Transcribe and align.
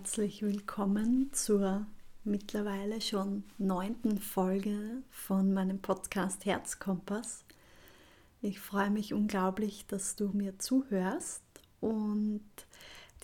herzlich 0.00 0.40
willkommen 0.40 1.30
zur 1.34 1.86
mittlerweile 2.24 3.02
schon 3.02 3.44
neunten 3.58 4.16
Folge 4.18 5.02
von 5.10 5.52
meinem 5.52 5.78
Podcast 5.82 6.46
Herzkompass. 6.46 7.44
Ich 8.40 8.60
freue 8.60 8.88
mich 8.88 9.12
unglaublich, 9.12 9.84
dass 9.88 10.16
du 10.16 10.28
mir 10.28 10.58
zuhörst 10.58 11.42
und 11.80 12.40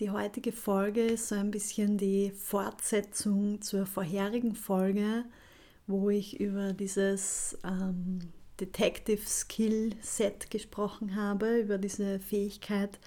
die 0.00 0.10
heutige 0.10 0.52
Folge 0.52 1.00
ist 1.00 1.28
so 1.28 1.36
ein 1.36 1.50
bisschen 1.50 1.96
die 1.96 2.30
Fortsetzung 2.32 3.62
zur 3.62 3.86
vorherigen 3.86 4.54
Folge, 4.54 5.24
wo 5.86 6.10
ich 6.10 6.40
über 6.40 6.74
dieses 6.74 7.56
ähm, 7.64 8.18
Detective 8.60 9.26
Skill 9.26 9.94
Set 10.02 10.50
gesprochen 10.50 11.16
habe, 11.16 11.58
über 11.58 11.78
diese 11.78 12.20
Fähigkeit, 12.20 12.98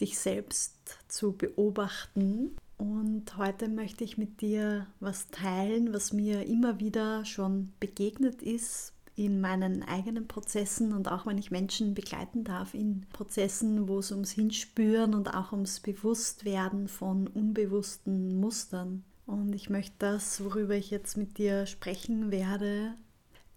dich 0.00 0.16
selbst 0.16 0.76
zu 1.08 1.32
beobachten. 1.32 2.56
Und 2.80 3.36
heute 3.36 3.68
möchte 3.68 4.04
ich 4.04 4.16
mit 4.16 4.40
dir 4.40 4.86
was 5.00 5.28
teilen, 5.28 5.92
was 5.92 6.14
mir 6.14 6.46
immer 6.46 6.80
wieder 6.80 7.26
schon 7.26 7.74
begegnet 7.78 8.40
ist 8.40 8.94
in 9.16 9.42
meinen 9.42 9.82
eigenen 9.82 10.26
Prozessen 10.26 10.94
und 10.94 11.06
auch 11.06 11.26
wenn 11.26 11.36
ich 11.36 11.50
Menschen 11.50 11.92
begleiten 11.92 12.42
darf 12.42 12.72
in 12.72 13.04
Prozessen, 13.12 13.86
wo 13.86 13.98
es 13.98 14.12
ums 14.12 14.30
Hinspüren 14.30 15.12
und 15.12 15.34
auch 15.34 15.52
ums 15.52 15.80
Bewusstwerden 15.80 16.88
von 16.88 17.26
unbewussten 17.26 18.40
Mustern. 18.40 19.04
Und 19.26 19.54
ich 19.54 19.68
möchte 19.68 19.96
das, 19.98 20.42
worüber 20.42 20.74
ich 20.74 20.90
jetzt 20.90 21.18
mit 21.18 21.36
dir 21.36 21.66
sprechen 21.66 22.30
werde, 22.30 22.94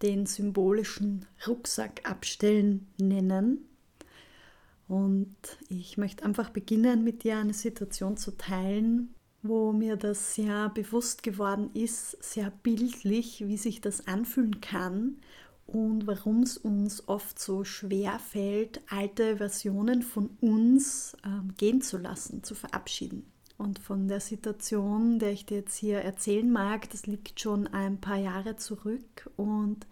den 0.02 0.26
symbolischen 0.26 1.24
Rucksack 1.46 2.02
abstellen 2.04 2.88
nennen. 2.98 3.64
Und 4.86 5.34
ich 5.70 5.96
möchte 5.96 6.26
einfach 6.26 6.50
beginnen, 6.50 7.04
mit 7.04 7.24
dir 7.24 7.38
eine 7.38 7.54
Situation 7.54 8.18
zu 8.18 8.36
teilen, 8.36 9.13
wo 9.44 9.72
mir 9.72 9.96
das 9.96 10.34
sehr 10.34 10.70
bewusst 10.70 11.22
geworden 11.22 11.70
ist, 11.74 12.22
sehr 12.22 12.50
bildlich, 12.50 13.46
wie 13.46 13.58
sich 13.58 13.82
das 13.82 14.06
anfühlen 14.06 14.62
kann 14.62 15.18
und 15.66 16.06
warum 16.06 16.42
es 16.42 16.56
uns 16.56 17.06
oft 17.08 17.38
so 17.38 17.62
schwer 17.62 18.18
fällt, 18.18 18.80
alte 18.90 19.36
Versionen 19.36 20.02
von 20.02 20.30
uns 20.40 21.14
äh, 21.24 21.52
gehen 21.58 21.82
zu 21.82 21.98
lassen, 21.98 22.42
zu 22.42 22.54
verabschieden. 22.54 23.26
Und 23.58 23.78
von 23.78 24.08
der 24.08 24.20
Situation, 24.20 25.18
der 25.18 25.32
ich 25.32 25.44
dir 25.44 25.58
jetzt 25.58 25.76
hier 25.76 25.98
erzählen 25.98 26.50
mag, 26.50 26.90
das 26.90 27.06
liegt 27.06 27.38
schon 27.38 27.66
ein 27.66 28.00
paar 28.00 28.16
Jahre 28.16 28.56
zurück 28.56 29.30
und 29.36 29.86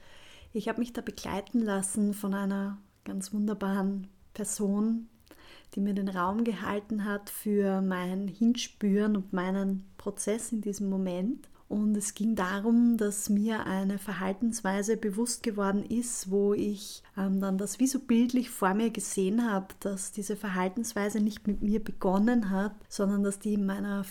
ich 0.55 0.69
habe 0.69 0.81
mich 0.81 0.95
da 0.95 1.03
begleiten 1.03 1.61
lassen 1.61 2.15
von 2.15 2.35
einer 2.35 2.79
ganz 3.05 3.33
wunderbaren 3.33 4.09
Person, 4.33 5.09
die 5.75 5.81
mir 5.81 5.95
den 5.95 6.09
Raum 6.09 6.45
gehalten 6.45 7.05
hat 7.05 7.31
für 7.31 7.81
mein 7.81 8.29
Hinspüren 8.29 9.17
und 9.17 9.33
meinen 9.33 9.85
Prozess 9.97 10.53
in 10.53 10.61
diesem 10.61 10.91
Moment. 10.91 11.49
Und 11.73 11.97
es 11.97 12.13
ging 12.13 12.35
darum, 12.35 12.99
dass 12.99 13.31
mir 13.31 13.65
eine 13.65 13.99
Verhaltensweise 13.99 14.99
bewusst 14.99 15.43
geworden 15.43 15.83
ist, 15.83 16.31
wo 16.31 16.53
ich 16.53 17.03
ähm, 17.17 17.41
dann 17.41 17.57
das 17.57 17.81
wie 17.81 17.87
so 17.87 17.99
bildlich 17.99 18.51
vor 18.51 18.75
mir 18.75 18.91
gesehen 18.91 19.51
habe, 19.51 19.69
dass 19.81 20.13
diese 20.13 20.37
Verhaltensweise 20.37 21.21
nicht 21.21 21.47
mit 21.47 21.63
mir 21.63 21.83
begonnen 21.83 22.51
hat, 22.51 22.75
sondern 22.91 23.23
dass 23.23 23.39
die 23.39 23.55
in 23.55 23.65
meiner 23.65 24.05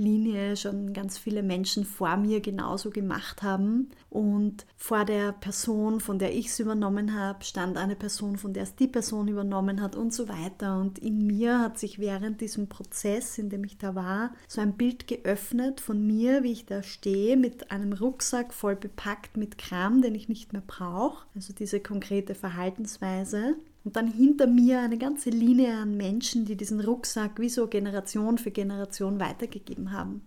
Familienlinie 0.00 0.56
schon 0.56 0.94
ganz 0.94 1.18
viele 1.18 1.42
Menschen 1.42 1.84
vor 1.84 2.16
mir 2.16 2.40
genauso 2.40 2.90
gemacht 2.90 3.42
haben. 3.42 3.90
Und 4.08 4.64
vor 4.76 5.04
der 5.04 5.32
Person, 5.32 6.00
von 6.00 6.18
der 6.18 6.34
ich 6.34 6.46
es 6.46 6.58
übernommen 6.58 7.14
habe, 7.14 7.44
stand 7.44 7.76
eine 7.76 7.96
Person, 7.96 8.38
von 8.38 8.54
der 8.54 8.62
es 8.62 8.74
die 8.74 8.88
Person 8.88 9.28
übernommen 9.28 9.82
hat 9.82 9.96
und 9.96 10.14
so 10.14 10.28
weiter. 10.28 10.80
Und 10.80 10.98
in 10.98 11.26
mir 11.26 11.60
hat 11.60 11.78
sich 11.78 11.98
während 11.98 12.40
diesem 12.40 12.68
Prozess, 12.68 13.36
in 13.36 13.50
dem 13.50 13.62
ich 13.64 13.76
da 13.76 13.94
war, 13.94 14.32
so 14.48 14.62
ein 14.62 14.72
Bild 14.72 15.06
geöffnet 15.06 15.80
von 15.82 16.06
mir, 16.06 16.42
wie 16.42 16.52
ich 16.52 16.64
da 16.64 16.82
stehe, 16.82 17.36
mit 17.36 17.70
einem 17.70 17.92
Rucksack 17.92 18.54
voll 18.54 18.76
bepackt 18.76 19.36
mit 19.36 19.58
Kram, 19.58 20.00
den 20.00 20.14
ich 20.14 20.30
nicht 20.30 20.54
mehr 20.54 20.62
brauche. 20.66 21.26
Also 21.34 21.52
diese 21.52 21.78
konkrete 21.78 22.34
Verhaltensweise. 22.34 23.56
Und 23.84 23.96
dann 23.96 24.08
hinter 24.08 24.46
mir 24.46 24.80
eine 24.80 24.98
ganze 24.98 25.30
Linie 25.30 25.74
an 25.76 25.96
Menschen, 25.96 26.44
die 26.44 26.56
diesen 26.56 26.80
Rucksack 26.80 27.38
wie 27.40 27.48
so 27.48 27.66
Generation 27.66 28.38
für 28.38 28.50
Generation 28.50 29.20
weitergegeben 29.20 29.92
haben. 29.92 30.22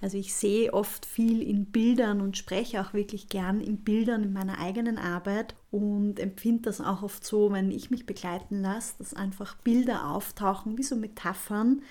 Also 0.00 0.16
ich 0.16 0.32
sehe 0.32 0.72
oft 0.72 1.04
viel 1.04 1.42
in 1.42 1.66
Bildern 1.66 2.20
und 2.20 2.36
spreche 2.36 2.80
auch 2.80 2.94
wirklich 2.94 3.28
gern 3.28 3.60
in 3.60 3.78
Bildern 3.78 4.22
in 4.22 4.32
meiner 4.32 4.58
eigenen 4.58 4.96
Arbeit 4.96 5.56
und 5.72 6.20
empfinde 6.20 6.62
das 6.62 6.80
auch 6.80 7.02
oft 7.02 7.24
so, 7.24 7.50
wenn 7.50 7.72
ich 7.72 7.90
mich 7.90 8.06
begleiten 8.06 8.62
lasse, 8.62 8.94
dass 8.98 9.14
einfach 9.14 9.56
Bilder 9.56 10.10
auftauchen, 10.12 10.78
wie 10.78 10.84
so 10.84 10.94
Metaphern, 10.94 11.82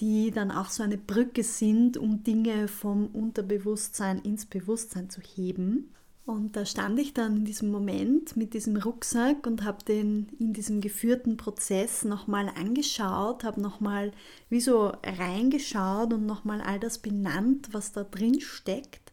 die 0.00 0.30
dann 0.30 0.50
auch 0.50 0.68
so 0.68 0.82
eine 0.82 0.98
Brücke 0.98 1.42
sind, 1.42 1.96
um 1.96 2.22
Dinge 2.22 2.68
vom 2.68 3.06
Unterbewusstsein 3.06 4.18
ins 4.18 4.44
Bewusstsein 4.44 5.08
zu 5.08 5.22
heben. 5.22 5.94
Und 6.26 6.56
da 6.56 6.66
stand 6.66 6.98
ich 6.98 7.14
dann 7.14 7.36
in 7.36 7.44
diesem 7.44 7.70
Moment 7.70 8.36
mit 8.36 8.52
diesem 8.52 8.76
Rucksack 8.76 9.46
und 9.46 9.62
habe 9.62 9.84
den 9.84 10.26
in 10.40 10.52
diesem 10.52 10.80
geführten 10.80 11.36
Prozess 11.36 12.04
nochmal 12.04 12.50
angeschaut, 12.56 13.44
habe 13.44 13.60
nochmal 13.60 14.10
wie 14.50 14.60
so 14.60 14.92
reingeschaut 15.04 16.12
und 16.12 16.26
nochmal 16.26 16.60
all 16.60 16.80
das 16.80 16.98
benannt, 16.98 17.68
was 17.70 17.92
da 17.92 18.02
drin 18.02 18.40
steckt. 18.40 19.12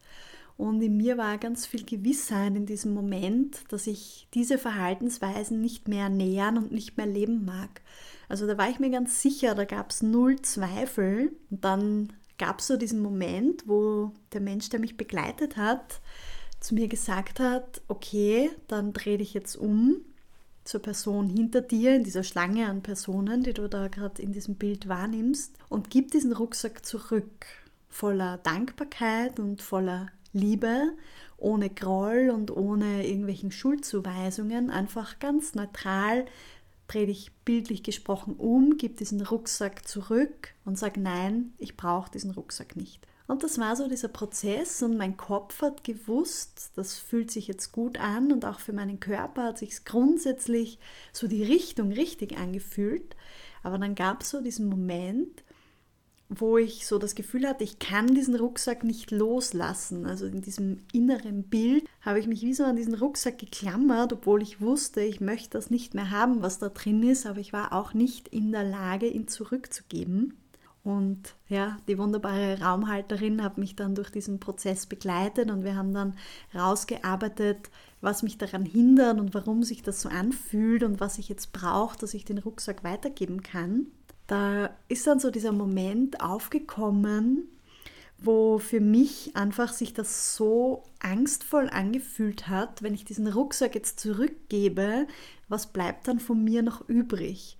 Und 0.58 0.82
in 0.82 0.98
mir 0.98 1.18
war 1.18 1.38
ganz 1.38 1.68
viel 1.68 1.84
Gewissheit 1.84 2.56
in 2.56 2.66
diesem 2.66 2.96
Moment, 2.96 3.62
dass 3.70 3.86
ich 3.86 4.28
diese 4.34 4.58
Verhaltensweisen 4.58 5.62
nicht 5.62 5.88
mehr 5.88 6.10
nähern 6.10 6.58
und 6.58 6.72
nicht 6.72 6.98
mehr 6.98 7.08
leben 7.08 7.46
mag. 7.46 7.82
Also 8.28 8.48
da 8.48 8.58
war 8.58 8.72
ich 8.72 8.80
mir 8.80 8.90
ganz 8.90 9.22
sicher, 9.22 9.54
da 9.54 9.66
gab 9.66 9.92
es 9.92 10.02
null 10.02 10.42
Zweifel. 10.42 11.36
Und 11.52 11.64
dann 11.64 12.14
gab 12.40 12.60
es 12.60 12.68
so 12.68 12.78
diesen 12.78 13.04
Moment, 13.04 13.68
wo 13.68 14.14
der 14.32 14.42
Mensch, 14.42 14.70
der 14.70 14.80
mich 14.80 14.98
begleitet 14.98 15.58
hat, 15.58 16.02
zu 16.64 16.76
mir 16.76 16.88
gesagt 16.88 17.40
hat, 17.40 17.82
okay, 17.88 18.50
dann 18.68 18.94
dreh 18.94 19.18
dich 19.18 19.34
jetzt 19.34 19.56
um 19.58 19.98
zur 20.64 20.82
Person 20.82 21.28
hinter 21.28 21.60
dir, 21.60 21.94
in 21.94 22.06
dieser 22.06 22.24
Schlange 22.24 22.68
an 22.68 22.82
Personen, 22.82 23.44
die 23.44 23.54
du 23.54 23.68
da 23.68 23.90
gerade 23.90 24.22
in 24.22 24.32
diesem 24.32 24.56
Bild 24.56 24.88
wahrnimmst, 24.88 25.58
und 25.68 25.90
gib 25.90 26.12
diesen 26.12 26.32
Rucksack 26.32 26.86
zurück, 26.86 27.46
voller 27.90 28.38
Dankbarkeit 28.38 29.42
und 29.42 29.62
voller 29.62 30.08
Liebe, 30.32 30.94
ohne 31.38 31.70
Groll 31.70 32.32
und 32.34 32.50
ohne 32.50 33.06
irgendwelchen 33.06 33.52
Schuldzuweisungen, 33.52 34.70
einfach 34.70 35.20
ganz 35.20 35.56
neutral, 35.56 36.26
dreh 36.88 37.08
dich 37.08 37.34
bildlich 37.44 37.84
gesprochen 37.84 38.36
um, 38.38 38.78
gib 38.78 38.96
diesen 38.98 39.20
Rucksack 39.20 39.86
zurück 39.86 40.54
und 40.64 40.80
sag 40.80 40.96
nein, 40.96 41.52
ich 41.58 41.76
brauche 41.76 42.10
diesen 42.10 42.32
Rucksack 42.32 42.78
nicht. 42.78 43.06
Und 43.28 43.44
das 43.44 43.58
war 43.58 43.76
so 43.76 43.88
dieser 43.88 44.10
Prozess 44.10 44.82
und 44.82 44.98
mein 44.98 45.16
Kopf 45.16 45.62
hat 45.62 45.84
gewusst, 45.84 46.72
das 46.76 46.98
fühlt 46.98 47.32
sich 47.32 47.48
jetzt 47.48 47.72
gut 47.72 47.98
an 47.98 48.34
und 48.34 48.44
auch 48.44 48.60
für 48.60 48.74
meinen 48.74 49.00
Körper 49.00 49.44
hat 49.46 49.58
sich 49.58 49.86
grundsätzlich 49.86 50.78
so 51.14 51.28
die 51.28 51.44
Richtung 51.44 51.94
richtig 51.94 52.38
angefühlt. 52.38 53.16
Aber 53.64 53.78
dann 53.78 53.96
gab 53.96 54.22
es 54.22 54.32
so 54.32 54.42
diesen 54.42 54.68
Moment, 54.68 55.44
wo 56.28 56.58
ich 56.58 56.86
so 56.86 56.98
das 56.98 57.16
Gefühl 57.16 57.48
hatte, 57.48 57.64
ich 57.64 57.80
kann 57.80 58.08
diesen 58.08 58.36
Rucksack 58.36 58.84
nicht 58.84 59.12
loslassen. 59.12 60.06
Also 60.06 60.26
in 60.26 60.42
diesem 60.42 60.80
inneren 60.92 61.44
Bild 61.44 61.86
habe 62.02 62.20
ich 62.20 62.28
mich 62.28 62.42
wie 62.42 62.54
so 62.54 62.64
an 62.64 62.76
diesen 62.76 62.96
Rucksack 62.96 63.38
geklammert, 63.38 64.12
obwohl 64.12 64.42
ich 64.42 64.60
wusste, 64.60 65.02
ich 65.02 65.22
möchte 65.22 65.52
das 65.52 65.70
nicht 65.70 65.94
mehr 65.94 66.12
haben, 66.12 66.42
was 66.42 66.60
da 66.60 66.70
drin 66.70 67.04
ist, 67.04 67.26
aber 67.26 67.40
ich 67.40 67.54
war 67.54 67.72
auch 67.72 67.94
nicht 67.94 68.28
in 68.30 68.52
der 68.52 68.64
Lage, 68.64 69.08
ihn 69.08 69.28
zurückzugeben. 69.28 70.43
Und 70.84 71.36
ja, 71.48 71.78
die 71.88 71.98
wunderbare 71.98 72.60
Raumhalterin 72.60 73.42
hat 73.42 73.58
mich 73.58 73.76
dann 73.76 73.96
durch 73.96 74.10
diesen 74.10 74.42
Prozess 74.42 74.86
begleitet 74.86 75.50
und 75.50 75.64
wir 75.64 75.76
haben 75.76 75.94
dann 75.94 76.16
rausgearbeitet, 76.54 77.70
was 78.02 78.22
mich 78.22 78.38
daran 78.38 78.66
hindert 78.66 79.18
und 79.18 79.34
warum 79.34 79.64
sich 79.64 79.82
das 79.82 80.02
so 80.02 80.10
anfühlt 80.10 80.84
und 80.84 81.00
was 81.00 81.20
ich 81.20 81.30
jetzt 81.30 81.54
brauche, 81.54 81.98
dass 81.98 82.14
ich 82.14 82.26
den 82.26 82.38
Rucksack 82.38 82.84
weitergeben 82.84 83.42
kann. 83.44 83.88
Da 84.28 84.72
ist 84.90 85.08
dann 85.08 85.22
so 85.22 85.32
dieser 85.32 85.54
Moment 85.54 86.20
aufgekommen, 86.20 87.48
wo 88.18 88.58
für 88.60 88.82
mich 88.82 89.36
einfach 89.36 89.72
sich 89.72 89.94
das 89.94 90.36
so 90.36 90.84
angstvoll 91.00 91.70
angefühlt 91.70 92.50
hat, 92.50 92.84
wenn 92.84 92.94
ich 92.94 93.06
diesen 93.06 93.28
Rucksack 93.28 93.76
jetzt 93.76 94.02
zurückgebe, 94.02 95.08
was 95.48 95.68
bleibt 95.68 96.10
dann 96.10 96.20
von 96.20 96.44
mir 96.44 96.62
noch 96.62 96.88
übrig? 96.90 97.58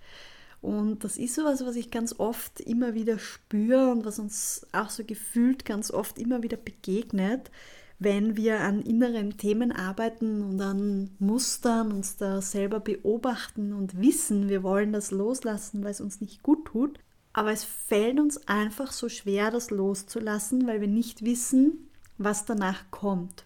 Und 0.64 1.04
das 1.04 1.18
ist 1.18 1.34
sowas, 1.34 1.62
was 1.66 1.76
ich 1.76 1.90
ganz 1.90 2.18
oft 2.18 2.58
immer 2.58 2.94
wieder 2.94 3.18
spüre 3.18 3.90
und 3.92 4.06
was 4.06 4.18
uns 4.18 4.66
auch 4.72 4.88
so 4.88 5.04
gefühlt 5.04 5.66
ganz 5.66 5.90
oft 5.90 6.18
immer 6.18 6.42
wieder 6.42 6.56
begegnet, 6.56 7.50
wenn 7.98 8.38
wir 8.38 8.60
an 8.60 8.80
inneren 8.80 9.36
Themen 9.36 9.72
arbeiten 9.72 10.42
und 10.42 10.58
an 10.62 11.10
Mustern 11.18 11.92
uns 11.92 12.16
da 12.16 12.40
selber 12.40 12.80
beobachten 12.80 13.74
und 13.74 14.00
wissen, 14.00 14.48
wir 14.48 14.62
wollen 14.62 14.94
das 14.94 15.10
loslassen, 15.10 15.84
weil 15.84 15.90
es 15.90 16.00
uns 16.00 16.22
nicht 16.22 16.42
gut 16.42 16.64
tut. 16.64 16.98
Aber 17.34 17.52
es 17.52 17.64
fällt 17.64 18.18
uns 18.18 18.48
einfach 18.48 18.90
so 18.90 19.10
schwer, 19.10 19.50
das 19.50 19.70
loszulassen, 19.70 20.66
weil 20.66 20.80
wir 20.80 20.88
nicht 20.88 21.26
wissen, 21.26 21.90
was 22.16 22.46
danach 22.46 22.90
kommt. 22.90 23.44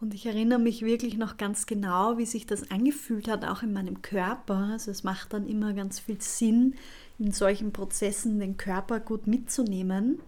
Und 0.00 0.12
ich 0.12 0.26
erinnere 0.26 0.58
mich 0.58 0.82
wirklich 0.82 1.16
noch 1.16 1.38
ganz 1.38 1.64
genau, 1.64 2.18
wie 2.18 2.26
sich 2.26 2.46
das 2.46 2.70
angefühlt 2.70 3.28
hat, 3.28 3.44
auch 3.46 3.62
in 3.62 3.72
meinem 3.72 4.02
Körper. 4.02 4.68
Also 4.72 4.90
es 4.90 5.04
macht 5.04 5.32
dann 5.32 5.46
immer 5.46 5.72
ganz 5.72 6.00
viel 6.00 6.20
Sinn, 6.20 6.74
in 7.18 7.32
solchen 7.32 7.72
Prozessen 7.72 8.38
den 8.38 8.58
Körper 8.58 9.00
gut 9.00 9.26
mitzunehmen. 9.26 10.18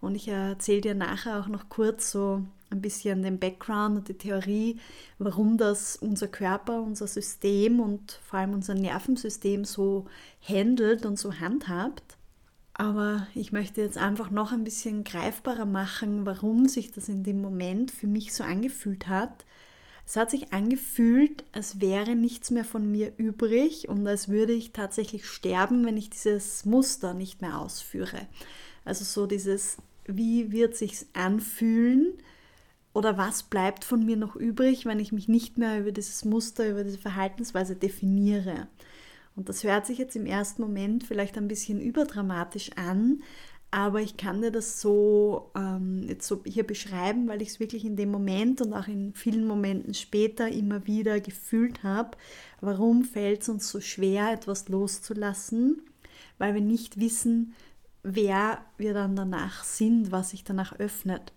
Und 0.00 0.14
ich 0.14 0.28
erzähle 0.28 0.80
dir 0.80 0.94
nachher 0.94 1.38
auch 1.38 1.48
noch 1.48 1.68
kurz 1.68 2.10
so 2.10 2.42
ein 2.70 2.80
bisschen 2.80 3.22
den 3.22 3.38
Background 3.38 3.98
und 3.98 4.08
die 4.08 4.14
Theorie, 4.14 4.78
warum 5.18 5.58
das 5.58 5.96
unser 5.96 6.28
Körper, 6.28 6.80
unser 6.80 7.06
System 7.06 7.80
und 7.80 8.20
vor 8.24 8.38
allem 8.38 8.54
unser 8.54 8.74
Nervensystem 8.74 9.64
so 9.64 10.06
handelt 10.42 11.04
und 11.04 11.18
so 11.18 11.34
handhabt. 11.34 12.16
Aber 12.80 13.26
ich 13.34 13.52
möchte 13.52 13.82
jetzt 13.82 13.98
einfach 13.98 14.30
noch 14.30 14.52
ein 14.52 14.64
bisschen 14.64 15.04
greifbarer 15.04 15.66
machen, 15.66 16.24
warum 16.24 16.66
sich 16.66 16.90
das 16.90 17.10
in 17.10 17.22
dem 17.22 17.42
Moment 17.42 17.90
für 17.90 18.06
mich 18.06 18.32
so 18.32 18.42
angefühlt 18.42 19.06
hat. 19.06 19.44
Es 20.06 20.16
hat 20.16 20.30
sich 20.30 20.54
angefühlt, 20.54 21.44
als 21.52 21.82
wäre 21.82 22.16
nichts 22.16 22.50
mehr 22.50 22.64
von 22.64 22.90
mir 22.90 23.12
übrig 23.18 23.90
und 23.90 24.06
als 24.06 24.30
würde 24.30 24.54
ich 24.54 24.72
tatsächlich 24.72 25.26
sterben, 25.26 25.84
wenn 25.84 25.98
ich 25.98 26.08
dieses 26.08 26.64
Muster 26.64 27.12
nicht 27.12 27.42
mehr 27.42 27.58
ausführe. 27.58 28.26
Also 28.86 29.04
so 29.04 29.26
dieses, 29.26 29.76
wie 30.06 30.50
wird 30.50 30.74
sich's 30.74 31.04
anfühlen 31.12 32.14
oder 32.94 33.18
was 33.18 33.42
bleibt 33.42 33.84
von 33.84 34.06
mir 34.06 34.16
noch 34.16 34.36
übrig, 34.36 34.86
wenn 34.86 35.00
ich 35.00 35.12
mich 35.12 35.28
nicht 35.28 35.58
mehr 35.58 35.80
über 35.80 35.92
dieses 35.92 36.24
Muster, 36.24 36.66
über 36.66 36.82
diese 36.82 36.96
Verhaltensweise 36.96 37.76
definiere. 37.76 38.68
Und 39.40 39.48
das 39.48 39.64
hört 39.64 39.86
sich 39.86 39.96
jetzt 39.96 40.16
im 40.16 40.26
ersten 40.26 40.60
Moment 40.60 41.02
vielleicht 41.02 41.38
ein 41.38 41.48
bisschen 41.48 41.80
überdramatisch 41.80 42.72
an, 42.76 43.22
aber 43.70 44.02
ich 44.02 44.18
kann 44.18 44.42
dir 44.42 44.50
das 44.50 44.82
so 44.82 45.50
ähm, 45.56 46.04
jetzt 46.06 46.28
so 46.28 46.42
hier 46.44 46.66
beschreiben, 46.66 47.26
weil 47.26 47.40
ich 47.40 47.48
es 47.48 47.58
wirklich 47.58 47.86
in 47.86 47.96
dem 47.96 48.10
Moment 48.10 48.60
und 48.60 48.74
auch 48.74 48.86
in 48.86 49.14
vielen 49.14 49.46
Momenten 49.46 49.94
später 49.94 50.50
immer 50.50 50.86
wieder 50.86 51.20
gefühlt 51.20 51.82
habe. 51.82 52.18
Warum 52.60 53.02
fällt 53.02 53.40
es 53.40 53.48
uns 53.48 53.70
so 53.70 53.80
schwer, 53.80 54.30
etwas 54.30 54.68
loszulassen? 54.68 55.80
Weil 56.36 56.52
wir 56.52 56.60
nicht 56.60 57.00
wissen, 57.00 57.54
wer 58.02 58.58
wir 58.76 58.92
dann 58.92 59.16
danach 59.16 59.64
sind, 59.64 60.12
was 60.12 60.30
sich 60.30 60.44
danach 60.44 60.78
öffnet. 60.78 61.32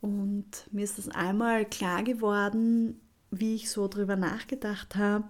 Und 0.00 0.46
mir 0.72 0.84
ist 0.84 0.96
das 0.96 1.10
einmal 1.10 1.66
klar 1.66 2.02
geworden, 2.02 2.98
wie 3.30 3.56
ich 3.56 3.68
so 3.68 3.88
drüber 3.88 4.16
nachgedacht 4.16 4.96
habe, 4.96 5.28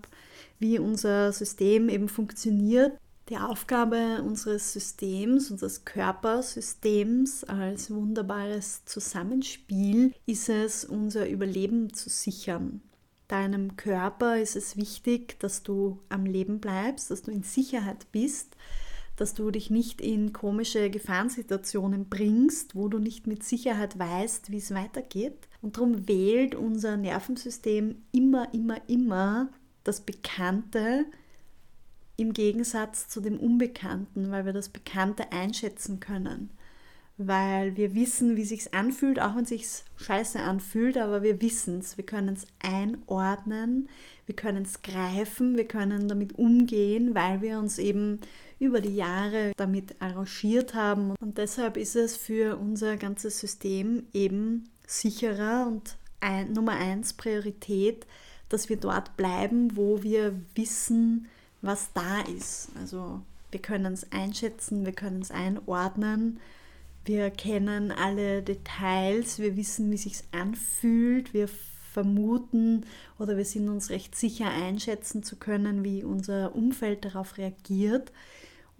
wie 0.60 0.78
unser 0.78 1.32
System 1.32 1.88
eben 1.88 2.08
funktioniert. 2.08 2.92
Die 3.28 3.38
Aufgabe 3.38 4.22
unseres 4.22 4.72
Systems, 4.72 5.50
unseres 5.50 5.84
Körpersystems 5.84 7.44
als 7.44 7.90
wunderbares 7.90 8.84
Zusammenspiel 8.84 10.12
ist 10.26 10.48
es, 10.48 10.84
unser 10.84 11.28
Überleben 11.28 11.92
zu 11.92 12.08
sichern. 12.08 12.82
Deinem 13.28 13.76
Körper 13.76 14.38
ist 14.38 14.56
es 14.56 14.76
wichtig, 14.76 15.38
dass 15.38 15.62
du 15.62 16.00
am 16.08 16.26
Leben 16.26 16.58
bleibst, 16.58 17.12
dass 17.12 17.22
du 17.22 17.30
in 17.30 17.44
Sicherheit 17.44 18.10
bist, 18.10 18.56
dass 19.14 19.34
du 19.34 19.52
dich 19.52 19.70
nicht 19.70 20.00
in 20.00 20.32
komische 20.32 20.90
Gefahrensituationen 20.90 22.08
bringst, 22.08 22.74
wo 22.74 22.88
du 22.88 22.98
nicht 22.98 23.28
mit 23.28 23.44
Sicherheit 23.44 23.96
weißt, 23.96 24.50
wie 24.50 24.56
es 24.56 24.74
weitergeht. 24.74 25.48
Und 25.62 25.76
darum 25.76 26.08
wählt 26.08 26.56
unser 26.56 26.96
Nervensystem 26.96 28.02
immer, 28.10 28.52
immer, 28.52 28.80
immer 28.88 29.50
das 29.84 30.00
Bekannte 30.00 31.06
im 32.16 32.32
Gegensatz 32.32 33.08
zu 33.08 33.20
dem 33.20 33.38
Unbekannten, 33.38 34.30
weil 34.30 34.44
wir 34.44 34.52
das 34.52 34.68
Bekannte 34.68 35.32
einschätzen 35.32 36.00
können. 36.00 36.50
Weil 37.16 37.76
wir 37.76 37.94
wissen, 37.94 38.36
wie 38.36 38.44
sich's 38.44 38.72
anfühlt, 38.72 39.20
auch 39.20 39.36
wenn 39.36 39.44
sich's 39.44 39.84
scheiße 39.96 40.40
anfühlt, 40.40 40.96
aber 40.96 41.22
wir 41.22 41.40
wissen 41.42 41.78
es, 41.78 41.96
wir 41.96 42.04
können 42.04 42.34
es 42.34 42.46
einordnen, 42.62 43.88
wir 44.26 44.36
können 44.36 44.62
es 44.62 44.82
greifen, 44.82 45.56
wir 45.56 45.66
können 45.66 46.08
damit 46.08 46.38
umgehen, 46.38 47.14
weil 47.14 47.42
wir 47.42 47.58
uns 47.58 47.78
eben 47.78 48.20
über 48.58 48.80
die 48.80 48.94
Jahre 48.94 49.52
damit 49.56 49.96
arrangiert 50.00 50.74
haben. 50.74 51.14
Und 51.20 51.38
deshalb 51.38 51.76
ist 51.76 51.96
es 51.96 52.16
für 52.16 52.56
unser 52.56 52.96
ganzes 52.96 53.40
System 53.40 54.04
eben 54.12 54.70
sicherer 54.86 55.66
und 55.66 55.96
ein, 56.20 56.52
Nummer 56.52 56.72
eins 56.72 57.14
Priorität, 57.14 58.06
dass 58.50 58.68
wir 58.68 58.76
dort 58.76 59.16
bleiben, 59.16 59.76
wo 59.76 60.02
wir 60.02 60.38
wissen, 60.54 61.28
was 61.62 61.92
da 61.94 62.20
ist. 62.20 62.68
Also 62.78 63.22
wir 63.50 63.60
können 63.60 63.94
es 63.94 64.12
einschätzen, 64.12 64.84
wir 64.84 64.92
können 64.92 65.22
es 65.22 65.30
einordnen 65.30 66.38
wir 67.04 67.30
kennen 67.30 67.92
alle 67.92 68.42
Details, 68.42 69.38
wir 69.38 69.56
wissen, 69.56 69.90
wie 69.90 69.96
sich 69.96 70.22
anfühlt, 70.32 71.32
wir 71.32 71.48
vermuten 71.92 72.84
oder 73.18 73.36
wir 73.36 73.44
sind 73.44 73.68
uns 73.68 73.90
recht 73.90 74.14
sicher 74.14 74.48
einschätzen 74.48 75.22
zu 75.22 75.36
können, 75.36 75.82
wie 75.82 76.04
unser 76.04 76.54
Umfeld 76.54 77.04
darauf 77.04 77.38
reagiert. 77.38 78.12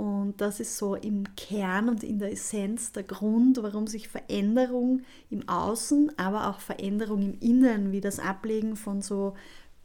Und 0.00 0.40
das 0.40 0.60
ist 0.60 0.78
so 0.78 0.94
im 0.94 1.24
Kern 1.36 1.90
und 1.90 2.02
in 2.02 2.18
der 2.18 2.32
Essenz 2.32 2.92
der 2.92 3.02
Grund, 3.02 3.62
warum 3.62 3.86
sich 3.86 4.08
Veränderung 4.08 5.02
im 5.28 5.46
Außen, 5.46 6.18
aber 6.18 6.48
auch 6.48 6.60
Veränderung 6.60 7.20
im 7.20 7.38
Innen, 7.40 7.92
wie 7.92 8.00
das 8.00 8.18
Ablegen 8.18 8.76
von 8.76 9.02
so 9.02 9.34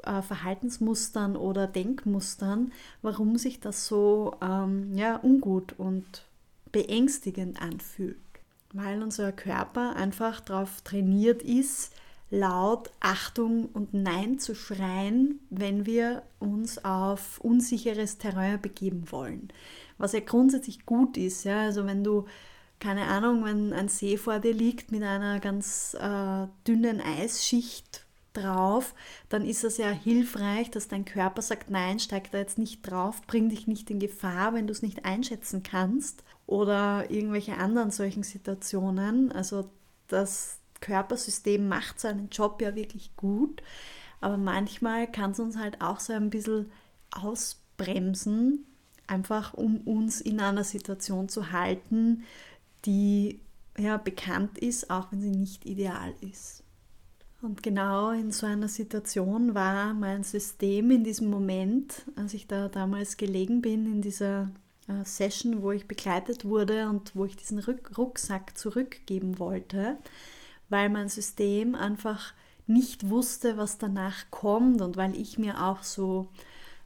äh, 0.04 0.22
Verhaltensmustern 0.22 1.36
oder 1.36 1.68
Denkmustern, 1.68 2.72
warum 3.02 3.38
sich 3.38 3.60
das 3.60 3.88
so 3.88 4.36
ähm, 4.42 4.96
ja, 4.96 5.20
ungut 5.22 5.74
und 5.78 6.24
beängstigend 6.72 7.62
anfühlt 7.62 8.16
weil 8.74 9.02
unser 9.02 9.32
Körper 9.32 9.96
einfach 9.96 10.42
darauf 10.42 10.82
trainiert 10.82 11.42
ist, 11.42 11.94
laut 12.30 12.92
Achtung 13.00 13.70
und 13.72 13.94
Nein 13.94 14.38
zu 14.38 14.54
schreien, 14.54 15.40
wenn 15.50 15.86
wir 15.86 16.24
uns 16.40 16.84
auf 16.84 17.40
unsicheres 17.40 18.18
Terrain 18.18 18.62
begeben 18.62 19.12
wollen. 19.12 19.48
Was 19.98 20.14
ja 20.14 20.20
grundsätzlich 20.20 20.86
gut 20.86 21.18
ist. 21.18 21.44
Ja? 21.44 21.62
Also 21.62 21.86
wenn 21.86 22.04
du, 22.04 22.26
keine 22.80 23.06
Ahnung, 23.06 23.46
wenn 23.46 23.74
ein 23.74 23.88
See 23.88 24.18
vor 24.18 24.40
dir 24.40 24.54
liegt 24.54 24.92
mit 24.92 25.04
einer 25.04 25.40
ganz 25.40 25.96
äh, 26.00 26.48
dünnen 26.68 27.02
Eisschicht 27.02 28.06
drauf, 28.36 28.94
dann 29.30 29.46
ist 29.46 29.64
es 29.64 29.78
ja 29.78 29.90
hilfreich, 29.90 30.70
dass 30.70 30.88
dein 30.88 31.06
Körper 31.06 31.42
sagt, 31.42 31.70
nein, 31.70 32.00
steig 32.00 32.32
da 32.32 32.38
jetzt 32.38 32.58
nicht 32.58 32.82
drauf, 32.82 33.22
bring 33.28 33.50
dich 33.50 33.68
nicht 33.68 33.90
in 33.90 34.00
Gefahr, 34.00 34.54
wenn 34.54 34.68
du 34.68 34.72
es 34.74 34.82
nicht 34.82 35.06
einschätzen 35.06 35.64
kannst 35.64 36.24
oder 36.46 37.10
irgendwelche 37.10 37.58
anderen 37.58 37.92
solchen 37.92 38.24
Situationen. 38.24 39.32
Also 39.32 39.70
das 40.08 40.60
Körpersystem 40.82 41.68
macht 41.68 42.00
seinen 42.00 42.30
Job 42.30 42.62
ja 42.62 42.76
wirklich 42.76 43.16
gut, 43.16 43.64
aber 44.22 44.38
manchmal 44.38 45.10
kann 45.12 45.32
es 45.32 45.40
uns 45.40 45.58
halt 45.58 45.82
auch 45.82 46.00
so 46.00 46.14
ein 46.14 46.30
bisschen 46.30 46.72
ausbremsen, 47.12 48.66
einfach 49.08 49.54
um 49.54 49.78
uns 49.82 50.22
in 50.22 50.40
einer 50.40 50.64
Situation 50.64 51.30
zu 51.30 51.52
halten, 51.52 52.24
die 52.86 53.40
ja 53.78 53.98
bekannt 53.98 54.58
ist, 54.58 54.90
auch 54.90 55.12
wenn 55.12 55.22
sie 55.22 55.32
nicht 55.32 55.66
ideal 55.66 56.14
ist. 56.22 56.64
Und 57.42 57.62
genau 57.62 58.12
in 58.12 58.32
so 58.32 58.48
einer 58.48 58.68
Situation 58.68 59.54
war 59.54 59.94
mein 59.94 60.24
System 60.24 60.90
in 60.90 61.04
diesem 61.04 61.30
Moment, 61.30 62.04
als 62.16 62.34
ich 62.34 62.48
da 62.48 62.70
damals 62.70 63.18
gelegen 63.18 63.62
bin, 63.62 63.86
in 63.86 64.02
dieser 64.02 64.50
äh, 64.88 65.04
Session, 65.04 65.62
wo 65.62 65.72
ich 65.72 65.88
begleitet 65.88 66.46
wurde 66.46 66.90
und 66.90 67.16
wo 67.16 67.26
ich 67.26 67.36
diesen 67.36 67.60
Rucksack 67.60 68.58
zurückgeben 68.58 69.38
wollte, 69.38 69.98
weil 70.70 70.90
mein 70.90 71.10
System 71.10 71.76
einfach 71.76 72.34
nicht 72.68 73.10
wusste, 73.10 73.58
was 73.58 73.78
danach 73.78 74.26
kommt 74.32 74.82
und 74.82 74.98
weil 74.98 75.16
ich 75.16 75.38
mir 75.38 75.64
auch 75.64 75.84
so 75.84 76.30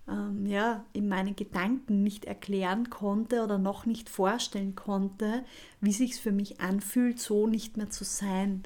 ähm, 0.09 0.45
ja, 0.45 0.85
in 0.93 1.07
meinen 1.07 1.35
Gedanken 1.35 2.03
nicht 2.03 2.25
erklären 2.25 2.89
konnte 2.89 3.43
oder 3.43 3.57
noch 3.57 3.85
nicht 3.85 4.09
vorstellen 4.09 4.75
konnte, 4.75 5.43
wie 5.81 5.93
sich 5.93 6.11
es 6.11 6.19
für 6.19 6.31
mich 6.31 6.59
anfühlt, 6.59 7.19
so 7.19 7.47
nicht 7.47 7.77
mehr 7.77 7.89
zu 7.89 8.03
sein. 8.03 8.63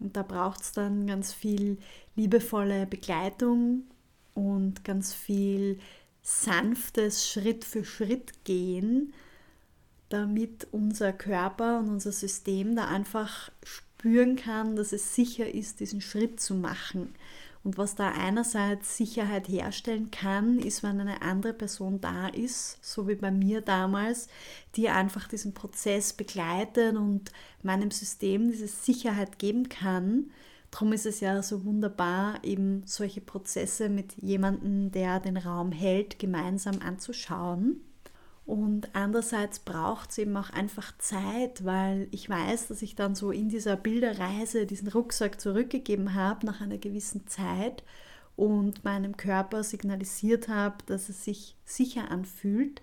Und 0.00 0.16
da 0.16 0.22
braucht 0.22 0.60
es 0.60 0.72
dann 0.72 1.06
ganz 1.06 1.32
viel 1.32 1.78
liebevolle 2.16 2.86
Begleitung 2.86 3.84
und 4.34 4.84
ganz 4.84 5.14
viel 5.14 5.78
sanftes 6.22 7.28
Schritt 7.28 7.64
für 7.64 7.84
Schritt 7.84 8.44
gehen, 8.44 9.12
damit 10.08 10.68
unser 10.72 11.12
Körper 11.12 11.78
und 11.78 11.88
unser 11.88 12.12
System 12.12 12.76
da 12.76 12.86
einfach 12.88 13.50
spüren 13.62 14.36
kann, 14.36 14.76
dass 14.76 14.92
es 14.92 15.14
sicher 15.14 15.52
ist, 15.52 15.80
diesen 15.80 16.00
Schritt 16.00 16.40
zu 16.40 16.54
machen. 16.54 17.14
Und 17.64 17.78
was 17.78 17.94
da 17.94 18.10
einerseits 18.10 18.96
Sicherheit 18.96 19.48
herstellen 19.48 20.10
kann, 20.10 20.58
ist, 20.58 20.82
wenn 20.82 21.00
eine 21.00 21.22
andere 21.22 21.54
Person 21.54 22.00
da 22.00 22.28
ist, 22.28 22.78
so 22.84 23.08
wie 23.08 23.14
bei 23.14 23.30
mir 23.30 23.62
damals, 23.62 24.28
die 24.76 24.90
einfach 24.90 25.26
diesen 25.28 25.54
Prozess 25.54 26.12
begleitet 26.12 26.94
und 26.94 27.32
meinem 27.62 27.90
System 27.90 28.50
diese 28.50 28.68
Sicherheit 28.68 29.38
geben 29.38 29.68
kann, 29.68 30.30
Darum 30.74 30.92
ist 30.92 31.06
es 31.06 31.20
ja 31.20 31.40
so 31.40 31.64
wunderbar, 31.64 32.42
eben 32.42 32.82
solche 32.84 33.20
Prozesse 33.20 33.88
mit 33.88 34.16
jemandem, 34.20 34.90
der 34.90 35.20
den 35.20 35.36
Raum 35.36 35.70
hält, 35.70 36.18
gemeinsam 36.18 36.80
anzuschauen. 36.80 37.80
Und 38.46 38.94
andererseits 38.94 39.58
braucht 39.58 40.10
es 40.10 40.18
eben 40.18 40.36
auch 40.36 40.50
einfach 40.50 40.96
Zeit, 40.98 41.64
weil 41.64 42.08
ich 42.10 42.28
weiß, 42.28 42.68
dass 42.68 42.82
ich 42.82 42.94
dann 42.94 43.14
so 43.14 43.30
in 43.30 43.48
dieser 43.48 43.76
Bilderreise 43.76 44.66
diesen 44.66 44.88
Rucksack 44.88 45.40
zurückgegeben 45.40 46.14
habe 46.14 46.44
nach 46.44 46.60
einer 46.60 46.76
gewissen 46.76 47.26
Zeit 47.26 47.82
und 48.36 48.84
meinem 48.84 49.16
Körper 49.16 49.62
signalisiert 49.62 50.48
habe, 50.48 50.76
dass 50.86 51.08
es 51.08 51.24
sich 51.24 51.56
sicher 51.64 52.10
anfühlt. 52.10 52.82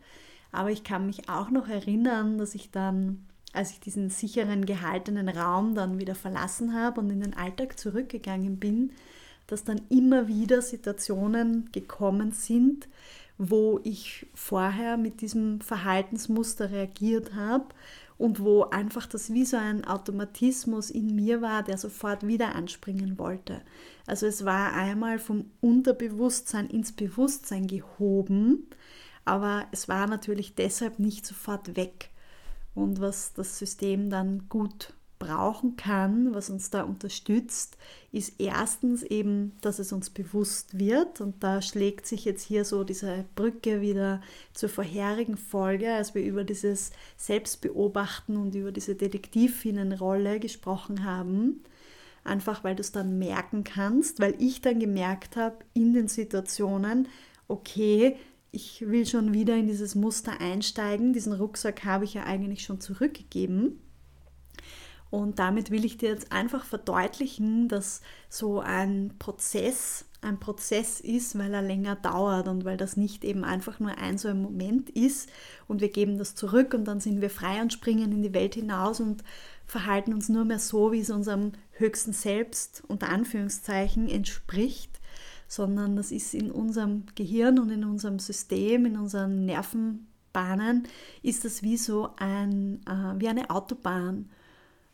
Aber 0.51 0.71
ich 0.71 0.83
kann 0.83 1.05
mich 1.05 1.29
auch 1.29 1.51
noch 1.51 1.67
erinnern, 1.67 2.39
dass 2.39 2.55
ich 2.55 2.71
dann 2.71 3.27
als 3.53 3.71
ich 3.71 3.79
diesen 3.79 4.09
sicheren, 4.09 4.65
gehaltenen 4.65 5.29
Raum 5.29 5.75
dann 5.75 5.99
wieder 5.99 6.15
verlassen 6.15 6.73
habe 6.73 7.01
und 7.01 7.09
in 7.09 7.21
den 7.21 7.33
Alltag 7.33 7.77
zurückgegangen 7.77 8.57
bin, 8.57 8.91
dass 9.47 9.63
dann 9.63 9.81
immer 9.89 10.27
wieder 10.27 10.61
Situationen 10.61 11.69
gekommen 11.71 12.31
sind, 12.31 12.87
wo 13.43 13.79
ich 13.83 14.27
vorher 14.35 14.97
mit 14.97 15.21
diesem 15.21 15.61
Verhaltensmuster 15.61 16.69
reagiert 16.69 17.33
habe 17.33 17.65
und 18.19 18.39
wo 18.39 18.65
einfach 18.65 19.07
das 19.07 19.33
wie 19.33 19.45
so 19.45 19.57
ein 19.57 19.83
Automatismus 19.83 20.91
in 20.91 21.15
mir 21.15 21.41
war, 21.41 21.63
der 21.63 21.79
sofort 21.79 22.27
wieder 22.27 22.53
anspringen 22.53 23.17
wollte. 23.17 23.63
Also 24.05 24.27
es 24.27 24.45
war 24.45 24.73
einmal 24.73 25.17
vom 25.17 25.45
Unterbewusstsein 25.59 26.69
ins 26.69 26.91
Bewusstsein 26.91 27.65
gehoben, 27.65 28.67
aber 29.25 29.65
es 29.71 29.89
war 29.89 30.05
natürlich 30.05 30.53
deshalb 30.53 30.99
nicht 30.99 31.25
sofort 31.25 31.75
weg. 31.75 32.11
Und 32.75 33.01
was 33.01 33.33
das 33.33 33.57
System 33.57 34.11
dann 34.11 34.49
gut 34.49 34.93
brauchen 35.21 35.75
kann, 35.75 36.33
was 36.33 36.49
uns 36.49 36.71
da 36.71 36.81
unterstützt, 36.81 37.77
ist 38.11 38.41
erstens 38.41 39.03
eben, 39.03 39.51
dass 39.61 39.77
es 39.77 39.93
uns 39.93 40.09
bewusst 40.09 40.79
wird. 40.79 41.21
Und 41.21 41.43
da 41.43 41.61
schlägt 41.61 42.07
sich 42.07 42.25
jetzt 42.25 42.41
hier 42.41 42.65
so 42.65 42.83
diese 42.83 43.25
Brücke 43.35 43.81
wieder 43.81 44.21
zur 44.53 44.69
vorherigen 44.69 45.37
Folge, 45.37 45.93
als 45.93 46.15
wir 46.15 46.23
über 46.23 46.43
dieses 46.43 46.91
Selbstbeobachten 47.17 48.35
und 48.35 48.55
über 48.55 48.71
diese 48.71 48.95
Detektivinnenrolle 48.95 50.39
gesprochen 50.39 51.05
haben. 51.05 51.61
Einfach 52.23 52.63
weil 52.63 52.75
du 52.75 52.81
es 52.81 52.91
dann 52.91 53.19
merken 53.19 53.63
kannst, 53.63 54.19
weil 54.19 54.33
ich 54.39 54.61
dann 54.61 54.79
gemerkt 54.79 55.35
habe 55.35 55.57
in 55.75 55.93
den 55.93 56.07
Situationen, 56.07 57.07
okay, 57.47 58.17
ich 58.51 58.81
will 58.81 59.05
schon 59.05 59.35
wieder 59.35 59.55
in 59.55 59.67
dieses 59.67 59.93
Muster 59.93 60.41
einsteigen. 60.41 61.13
Diesen 61.13 61.33
Rucksack 61.33 61.85
habe 61.85 62.05
ich 62.05 62.15
ja 62.15 62.23
eigentlich 62.23 62.63
schon 62.63 62.81
zurückgegeben. 62.81 63.79
Und 65.11 65.37
damit 65.37 65.69
will 65.69 65.85
ich 65.85 65.97
dir 65.97 66.09
jetzt 66.09 66.31
einfach 66.31 66.65
verdeutlichen, 66.65 67.67
dass 67.67 68.01
so 68.29 68.59
ein 68.59 69.13
Prozess 69.19 70.05
ein 70.21 70.39
Prozess 70.39 70.99
ist, 70.99 71.37
weil 71.37 71.53
er 71.53 71.61
länger 71.61 71.95
dauert 71.95 72.47
und 72.47 72.63
weil 72.63 72.77
das 72.77 72.95
nicht 72.95 73.23
eben 73.23 73.43
einfach 73.43 73.79
nur 73.79 73.97
ein 73.97 74.17
so 74.17 74.27
ein 74.27 74.41
Moment 74.41 74.89
ist 74.91 75.29
und 75.67 75.81
wir 75.81 75.89
geben 75.89 76.17
das 76.17 76.35
zurück 76.35 76.73
und 76.73 76.85
dann 76.85 76.99
sind 76.99 77.21
wir 77.21 77.29
frei 77.29 77.61
und 77.61 77.73
springen 77.73 78.11
in 78.11 78.21
die 78.21 78.33
Welt 78.33 78.55
hinaus 78.55 78.99
und 78.99 79.23
verhalten 79.65 80.13
uns 80.13 80.29
nur 80.29 80.45
mehr 80.45 80.59
so, 80.59 80.91
wie 80.91 80.99
es 80.99 81.09
unserem 81.09 81.53
höchsten 81.71 82.13
Selbst 82.13 82.83
unter 82.87 83.09
Anführungszeichen 83.09 84.07
entspricht, 84.09 84.99
sondern 85.47 85.95
das 85.95 86.11
ist 86.11 86.33
in 86.33 86.51
unserem 86.51 87.05
Gehirn 87.15 87.57
und 87.57 87.71
in 87.71 87.83
unserem 87.83 88.19
System, 88.19 88.85
in 88.85 88.97
unseren 88.97 89.45
Nervenbahnen, 89.45 90.87
ist 91.23 91.45
das 91.45 91.63
wie 91.63 91.77
so 91.77 92.09
ein, 92.17 92.81
äh, 92.85 93.19
wie 93.19 93.27
eine 93.27 93.49
Autobahn. 93.49 94.29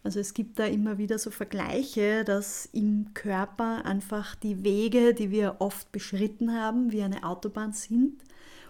Also 0.07 0.21
es 0.21 0.33
gibt 0.33 0.57
da 0.57 0.63
immer 0.63 0.97
wieder 0.97 1.19
so 1.19 1.31
Vergleiche, 1.31 2.23
dass 2.23 2.65
im 2.71 3.13
Körper 3.13 3.83
einfach 3.83 4.35
die 4.35 4.63
Wege, 4.63 5.13
die 5.13 5.31
wir 5.31 5.57
oft 5.59 5.91
beschritten 5.91 6.53
haben, 6.53 6.93
wie 6.93 7.03
eine 7.03 7.25
Autobahn 7.25 7.73
sind 7.73 8.23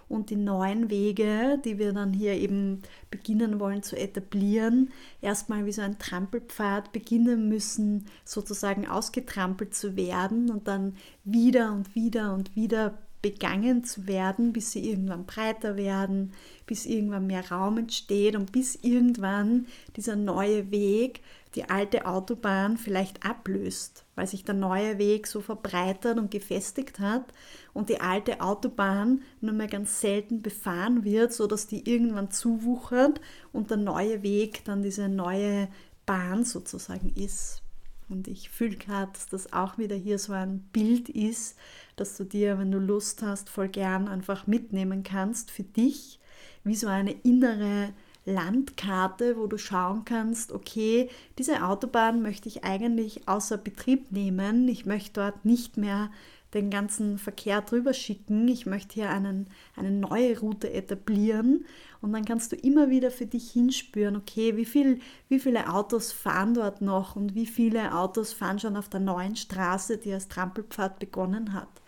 und 0.10 0.32
die 0.32 0.36
neuen 0.36 0.90
Wege, 0.90 1.62
die 1.64 1.78
wir 1.78 1.94
dann 1.94 2.12
hier 2.12 2.34
eben 2.34 2.82
beginnen 3.12 3.60
wollen 3.60 3.84
zu 3.84 3.96
etablieren, 3.96 4.90
erstmal 5.22 5.68
wie 5.68 5.72
so 5.74 5.84
ein 5.84 6.00
Trampelpfad 6.00 6.92
beginnen 6.92 7.48
müssen, 7.50 8.08
sozusagen 8.26 8.88
ausgetrampelt 8.88 9.76
zu 9.76 9.96
werden 9.96 10.50
und 10.50 10.68
dann 10.68 10.96
wieder 11.24 11.72
und 11.72 11.94
wieder 11.94 12.34
und 12.34 12.56
wieder 12.56 12.98
begangen 13.22 13.84
zu 13.84 14.08
werden, 14.08 14.54
bis 14.54 14.72
sie 14.72 14.90
irgendwann 14.90 15.26
breiter 15.26 15.76
werden, 15.76 16.34
bis 16.66 16.86
irgendwann 16.86 17.28
mehr 17.28 17.50
Raum 17.50 17.78
entsteht 17.78 18.36
und 18.36 18.52
bis 18.52 18.76
irgendwann 18.76 19.68
dieser 19.96 20.16
neue 20.16 20.72
Weg 20.72 21.22
die 21.56 21.70
alte 21.70 22.06
Autobahn 22.06 22.78
vielleicht 22.78 23.26
ablöst, 23.26 24.06
weil 24.16 24.28
sich 24.28 24.44
der 24.44 24.54
neue 24.54 25.00
Weg 25.00 25.26
so 25.26 25.42
verbreitert 25.42 26.20
und 26.20 26.30
gefestigt 26.30 27.00
hat 27.00 27.34
und 27.74 27.90
die 27.90 28.00
alte 28.00 28.42
Autobahn 28.42 29.24
nur 29.42 29.54
mehr 29.54 29.68
ganz 29.68 30.00
selten 30.00 30.42
befahren 30.42 31.04
wird, 31.04 31.34
sodass 31.34 31.66
die 31.66 31.90
irgendwann 31.90 32.30
zuwuchert 32.30 33.20
und 33.54 33.72
der 33.72 33.78
neue 33.78 34.22
Weg 34.22 34.64
dann 34.66 34.84
diese 34.84 35.10
neue 35.10 35.68
Bahn 36.06 36.44
sozusagen 36.44 37.12
ist. 37.16 37.64
Und 38.10 38.28
ich 38.28 38.50
fühle 38.50 38.76
gerade, 38.76 39.12
dass 39.12 39.28
das 39.28 39.54
auch 39.54 39.78
wieder 39.78 39.96
hier 39.96 40.18
so 40.20 40.34
ein 40.34 40.60
Bild 40.72 41.10
ist, 41.10 41.58
dass 41.96 42.16
du 42.16 42.24
dir, 42.24 42.58
wenn 42.58 42.72
du 42.72 42.80
Lust 42.80 43.22
hast, 43.22 43.50
voll 43.50 43.68
gern 43.68 44.08
einfach 44.08 44.48
mitnehmen 44.48 45.04
kannst 45.04 45.52
für 45.52 45.64
dich, 45.64 46.20
wie 46.64 46.76
so 46.76 46.88
eine 46.88 47.12
innere 47.12 47.90
Landkarte, 48.28 49.38
wo 49.38 49.48
du 49.48 49.58
schauen 49.58 50.04
kannst, 50.04 50.52
okay, 50.52 51.10
diese 51.38 51.64
Autobahn 51.64 52.22
möchte 52.22 52.50
ich 52.50 52.66
eigentlich 52.66 53.28
außer 53.28 53.58
Betrieb 53.58 54.12
nehmen. 54.12 54.68
Ich 54.68 54.86
möchte 54.86 55.22
dort 55.22 55.46
nicht 55.46 55.78
mehr 55.78 56.12
den 56.54 56.70
ganzen 56.70 57.18
Verkehr 57.18 57.62
drüber 57.62 57.94
schicken. 57.94 58.48
Ich 58.48 58.66
möchte 58.66 58.96
hier 58.96 59.10
einen, 59.10 59.48
eine 59.76 59.92
neue 59.92 60.40
Route 60.40 60.72
etablieren. 60.72 61.66
Und 62.02 62.14
dann 62.14 62.26
kannst 62.26 62.52
du 62.52 62.56
immer 62.56 62.90
wieder 62.90 63.12
für 63.12 63.26
dich 63.26 63.52
hinspüren, 63.52 64.16
okay, 64.16 64.56
wie, 64.56 64.66
viel, 64.66 65.00
wie 65.30 65.40
viele 65.40 65.74
Autos 65.74 66.12
fahren 66.12 66.54
dort 66.54 66.82
noch 66.82 67.16
und 67.16 67.36
wie 67.36 67.46
viele 67.46 67.96
Autos 67.96 68.34
fahren 68.34 68.60
schon 68.60 68.78
auf 68.78 68.90
der 68.90 69.00
neuen 69.00 69.36
Straße, 69.36 69.98
die 69.98 70.14
als 70.14 70.28
Trampelpfad 70.28 71.00
begonnen 71.00 71.54
hat. 71.54 71.82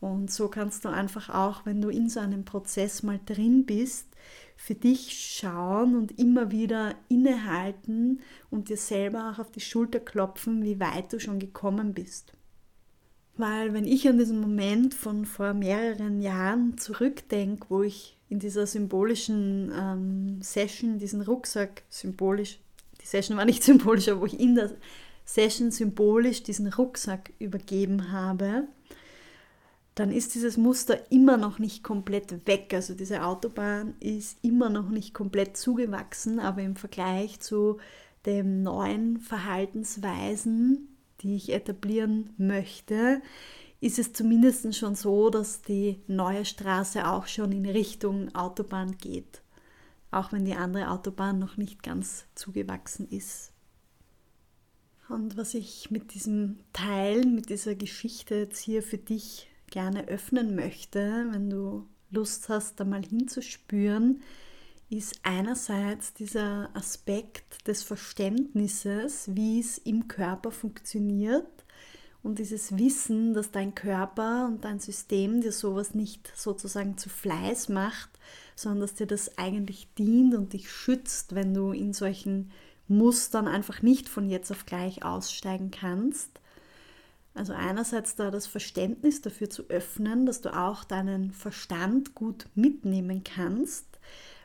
Und 0.00 0.30
so 0.30 0.48
kannst 0.48 0.84
du 0.84 0.90
einfach 0.90 1.30
auch, 1.30 1.64
wenn 1.64 1.80
du 1.80 1.88
in 1.88 2.10
so 2.10 2.20
einem 2.20 2.44
Prozess 2.44 3.02
mal 3.02 3.20
drin 3.24 3.64
bist, 3.64 4.08
für 4.56 4.74
dich 4.74 5.38
schauen 5.38 5.96
und 5.96 6.18
immer 6.18 6.50
wieder 6.50 6.94
innehalten 7.08 8.20
und 8.50 8.68
dir 8.68 8.76
selber 8.76 9.30
auch 9.30 9.38
auf 9.38 9.50
die 9.50 9.60
Schulter 9.60 10.00
klopfen, 10.00 10.62
wie 10.62 10.78
weit 10.80 11.12
du 11.12 11.20
schon 11.20 11.38
gekommen 11.38 11.94
bist. 11.94 12.34
Weil 13.36 13.72
wenn 13.72 13.86
ich 13.86 14.08
an 14.08 14.18
diesen 14.18 14.40
Moment 14.40 14.94
von 14.94 15.24
vor 15.24 15.54
mehreren 15.54 16.20
Jahren 16.20 16.78
zurückdenke, 16.78 17.66
wo 17.68 17.82
ich 17.82 18.13
in 18.28 18.38
dieser 18.38 18.66
symbolischen 18.66 19.72
ähm, 19.76 20.42
Session 20.42 20.98
diesen 20.98 21.22
Rucksack 21.22 21.82
symbolisch, 21.88 22.58
die 23.00 23.06
Session 23.06 23.36
war 23.36 23.44
nicht 23.44 23.62
symbolisch, 23.64 24.08
aber 24.08 24.22
wo 24.22 24.26
ich 24.26 24.40
in 24.40 24.54
der 24.54 24.70
Session 25.24 25.70
symbolisch 25.70 26.42
diesen 26.42 26.72
Rucksack 26.72 27.32
übergeben 27.38 28.12
habe, 28.12 28.68
dann 29.94 30.10
ist 30.10 30.34
dieses 30.34 30.56
Muster 30.56 31.10
immer 31.10 31.36
noch 31.36 31.58
nicht 31.58 31.84
komplett 31.84 32.46
weg. 32.46 32.72
Also 32.74 32.94
diese 32.94 33.24
Autobahn 33.24 33.94
ist 34.00 34.38
immer 34.42 34.68
noch 34.68 34.90
nicht 34.90 35.14
komplett 35.14 35.56
zugewachsen, 35.56 36.40
aber 36.40 36.62
im 36.62 36.76
Vergleich 36.76 37.40
zu 37.40 37.78
den 38.26 38.62
neuen 38.62 39.18
Verhaltensweisen, 39.18 40.88
die 41.20 41.36
ich 41.36 41.52
etablieren 41.52 42.30
möchte, 42.38 43.22
ist 43.84 43.98
es 43.98 44.14
zumindest 44.14 44.74
schon 44.74 44.94
so, 44.94 45.28
dass 45.28 45.60
die 45.60 46.00
neue 46.06 46.46
Straße 46.46 47.06
auch 47.06 47.26
schon 47.26 47.52
in 47.52 47.66
Richtung 47.66 48.34
Autobahn 48.34 48.96
geht, 48.96 49.42
auch 50.10 50.32
wenn 50.32 50.46
die 50.46 50.54
andere 50.54 50.90
Autobahn 50.90 51.38
noch 51.38 51.58
nicht 51.58 51.82
ganz 51.82 52.24
zugewachsen 52.34 53.06
ist. 53.10 53.52
Und 55.10 55.36
was 55.36 55.52
ich 55.52 55.90
mit 55.90 56.14
diesem 56.14 56.60
Teil, 56.72 57.26
mit 57.26 57.50
dieser 57.50 57.74
Geschichte 57.74 58.36
jetzt 58.36 58.58
hier 58.58 58.82
für 58.82 58.96
dich 58.96 59.50
gerne 59.70 60.08
öffnen 60.08 60.54
möchte, 60.54 61.26
wenn 61.32 61.50
du 61.50 61.86
Lust 62.10 62.48
hast, 62.48 62.80
da 62.80 62.84
mal 62.84 63.04
hinzuspüren, 63.04 64.22
ist 64.88 65.20
einerseits 65.24 66.14
dieser 66.14 66.70
Aspekt 66.74 67.68
des 67.68 67.82
Verständnisses, 67.82 69.28
wie 69.34 69.60
es 69.60 69.76
im 69.76 70.08
Körper 70.08 70.52
funktioniert 70.52 71.63
und 72.24 72.38
dieses 72.38 72.76
Wissen, 72.78 73.34
dass 73.34 73.50
dein 73.50 73.74
Körper 73.74 74.46
und 74.46 74.64
dein 74.64 74.80
System 74.80 75.42
dir 75.42 75.52
sowas 75.52 75.94
nicht 75.94 76.32
sozusagen 76.34 76.96
zu 76.96 77.10
Fleiß 77.10 77.68
macht, 77.68 78.08
sondern 78.56 78.80
dass 78.80 78.94
dir 78.94 79.06
das 79.06 79.36
eigentlich 79.36 79.88
dient 79.98 80.34
und 80.34 80.54
dich 80.54 80.70
schützt, 80.70 81.34
wenn 81.34 81.52
du 81.52 81.72
in 81.72 81.92
solchen 81.92 82.50
Mustern 82.88 83.46
einfach 83.46 83.82
nicht 83.82 84.08
von 84.08 84.30
jetzt 84.30 84.50
auf 84.50 84.64
gleich 84.64 85.04
aussteigen 85.04 85.70
kannst. 85.70 86.40
Also 87.34 87.52
einerseits 87.52 88.14
da 88.16 88.30
das 88.30 88.46
Verständnis 88.46 89.20
dafür 89.20 89.50
zu 89.50 89.64
öffnen, 89.68 90.24
dass 90.24 90.40
du 90.40 90.56
auch 90.56 90.84
deinen 90.84 91.30
Verstand 91.30 92.14
gut 92.14 92.46
mitnehmen 92.54 93.22
kannst, 93.22 93.86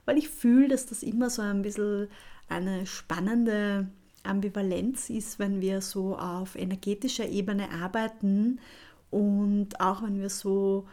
weil 0.03 0.17
ich 0.17 0.27
fühle, 0.27 0.67
dass 0.67 0.85
das 0.85 1.01
immer 1.01 1.29
so 1.29 1.43
ein 1.43 1.61
bisschen 1.61 2.09
eine 2.49 2.85
spannende 2.85 3.87
Ambivalenz 4.23 5.09
ist, 5.09 5.39
wenn 5.39 5.61
wir 5.61 5.81
so 5.81 6.17
auf 6.17 6.55
energetischer 6.55 7.27
Ebene 7.27 7.71
arbeiten 7.71 8.59
und 9.11 9.79
auch 9.79 10.03
wenn 10.03 10.19
wir 10.19 10.29
so 10.29 10.87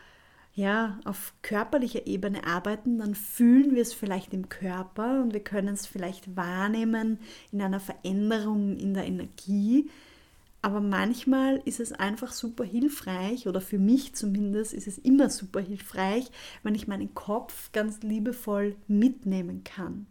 ja, 0.55 0.99
auf 1.05 1.35
körperlicher 1.43 2.07
Ebene 2.07 2.47
arbeiten, 2.47 2.99
dann 2.99 3.15
fühlen 3.15 3.75
wir 3.75 3.83
es 3.83 3.93
vielleicht 3.93 4.33
im 4.33 4.49
Körper 4.49 5.21
und 5.23 5.35
wir 5.35 5.45
können 5.45 5.75
es 5.75 5.87
vielleicht 5.87 6.35
wahrnehmen 6.35 7.19
in 7.53 7.61
einer 7.61 7.79
Veränderung 7.79 8.79
in 8.79 8.95
der 8.95 9.05
Energie, 9.05 9.91
aber 10.63 10.81
manchmal 10.81 11.63
ist 11.65 11.79
es 11.79 11.93
einfach 11.93 12.33
super 12.33 12.65
hilfreich, 12.65 13.47
oder 13.47 13.61
für 13.61 13.79
mich 13.79 14.15
zumindest 14.15 14.75
ist 14.75 14.89
es 14.89 14.99
immer 14.99 15.31
super 15.31 15.61
hilfreich, 15.61 16.29
wenn 16.65 16.75
ich 16.75 16.89
meinen 16.89 17.15
Kopf 17.15 17.71
ganz 17.71 18.03
liebevoll 18.03 18.75
mitnehmen 18.89 19.63
kann. 19.63 20.09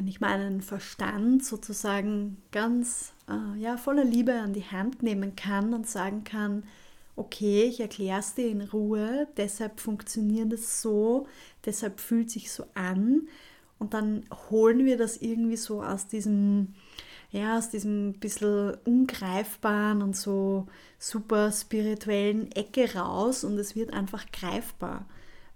Wenn 0.00 0.08
ich 0.08 0.22
meinen 0.22 0.62
Verstand 0.62 1.44
sozusagen 1.44 2.38
ganz 2.52 3.12
äh, 3.28 3.60
ja, 3.60 3.76
voller 3.76 4.02
Liebe 4.02 4.32
an 4.32 4.54
die 4.54 4.64
Hand 4.64 5.02
nehmen 5.02 5.36
kann 5.36 5.74
und 5.74 5.86
sagen 5.86 6.24
kann, 6.24 6.62
okay, 7.16 7.64
ich 7.64 7.80
erkläre 7.80 8.20
es 8.20 8.34
dir 8.34 8.48
in 8.48 8.62
Ruhe, 8.62 9.28
deshalb 9.36 9.78
funktioniert 9.78 10.54
es 10.54 10.80
so, 10.80 11.26
deshalb 11.66 12.00
fühlt 12.00 12.30
sich 12.30 12.50
so 12.50 12.64
an. 12.72 13.28
Und 13.78 13.92
dann 13.92 14.24
holen 14.48 14.86
wir 14.86 14.96
das 14.96 15.18
irgendwie 15.18 15.58
so 15.58 15.82
aus 15.82 16.06
diesem, 16.06 16.72
ja, 17.30 17.58
aus 17.58 17.68
diesem 17.68 18.14
bisschen 18.14 18.78
ungreifbaren 18.86 20.00
und 20.00 20.16
so 20.16 20.66
super 20.98 21.52
spirituellen 21.52 22.50
Ecke 22.52 22.94
raus 22.94 23.44
und 23.44 23.58
es 23.58 23.76
wird 23.76 23.92
einfach 23.92 24.24
greifbar 24.32 25.04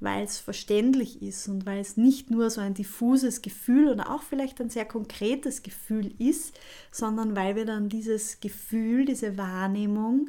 weil 0.04 0.24
es 0.24 0.38
verständlich 0.38 1.22
ist 1.22 1.48
und 1.48 1.64
weil 1.64 1.80
es 1.80 1.96
nicht 1.96 2.30
nur 2.30 2.50
so 2.50 2.60
ein 2.60 2.74
diffuses 2.74 3.40
Gefühl 3.40 3.88
oder 3.88 4.10
auch 4.10 4.22
vielleicht 4.22 4.60
ein 4.60 4.68
sehr 4.68 4.84
konkretes 4.84 5.62
Gefühl 5.62 6.12
ist, 6.18 6.54
sondern 6.90 7.34
weil 7.34 7.56
wir 7.56 7.64
dann 7.64 7.88
dieses 7.88 8.38
Gefühl, 8.40 9.06
diese 9.06 9.38
Wahrnehmung, 9.38 10.28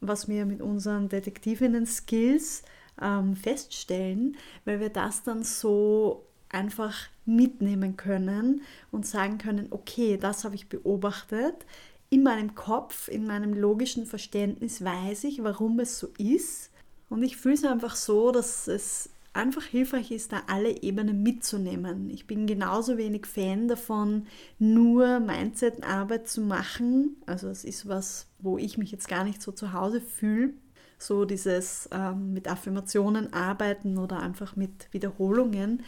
was 0.00 0.28
wir 0.28 0.46
mit 0.46 0.62
unseren 0.62 1.10
Detektivinnen-Skills 1.10 2.62
ähm, 3.00 3.36
feststellen, 3.36 4.36
weil 4.64 4.80
wir 4.80 4.88
das 4.88 5.22
dann 5.22 5.42
so 5.42 6.26
einfach 6.48 7.08
mitnehmen 7.26 7.98
können 7.98 8.62
und 8.90 9.06
sagen 9.06 9.36
können, 9.36 9.66
okay, 9.70 10.16
das 10.16 10.44
habe 10.44 10.54
ich 10.54 10.70
beobachtet. 10.70 11.66
In 12.08 12.22
meinem 12.22 12.54
Kopf, 12.54 13.08
in 13.08 13.26
meinem 13.26 13.52
logischen 13.52 14.06
Verständnis 14.06 14.82
weiß 14.82 15.24
ich, 15.24 15.42
warum 15.42 15.80
es 15.80 15.98
so 15.98 16.08
ist 16.18 16.71
und 17.12 17.22
ich 17.22 17.36
fühle 17.36 17.56
es 17.56 17.64
einfach 17.64 17.94
so, 17.94 18.32
dass 18.32 18.68
es 18.68 19.10
einfach 19.34 19.64
hilfreich 19.64 20.10
ist, 20.10 20.32
da 20.32 20.44
alle 20.46 20.82
Ebenen 20.82 21.22
mitzunehmen. 21.22 22.08
Ich 22.08 22.26
bin 22.26 22.46
genauso 22.46 22.96
wenig 22.96 23.26
Fan 23.26 23.68
davon, 23.68 24.26
nur 24.58 25.20
Mindset-Arbeit 25.20 26.26
zu 26.26 26.40
machen. 26.40 27.16
Also 27.26 27.48
es 27.48 27.64
ist 27.64 27.86
was, 27.86 28.28
wo 28.38 28.56
ich 28.56 28.78
mich 28.78 28.90
jetzt 28.92 29.08
gar 29.08 29.24
nicht 29.24 29.42
so 29.42 29.52
zu 29.52 29.74
Hause 29.74 30.00
fühle. 30.00 30.54
So 30.96 31.26
dieses 31.26 31.86
ähm, 31.92 32.32
mit 32.32 32.48
Affirmationen 32.48 33.30
arbeiten 33.34 33.98
oder 33.98 34.20
einfach 34.20 34.56
mit 34.56 34.88
Wiederholungen. 34.92 35.82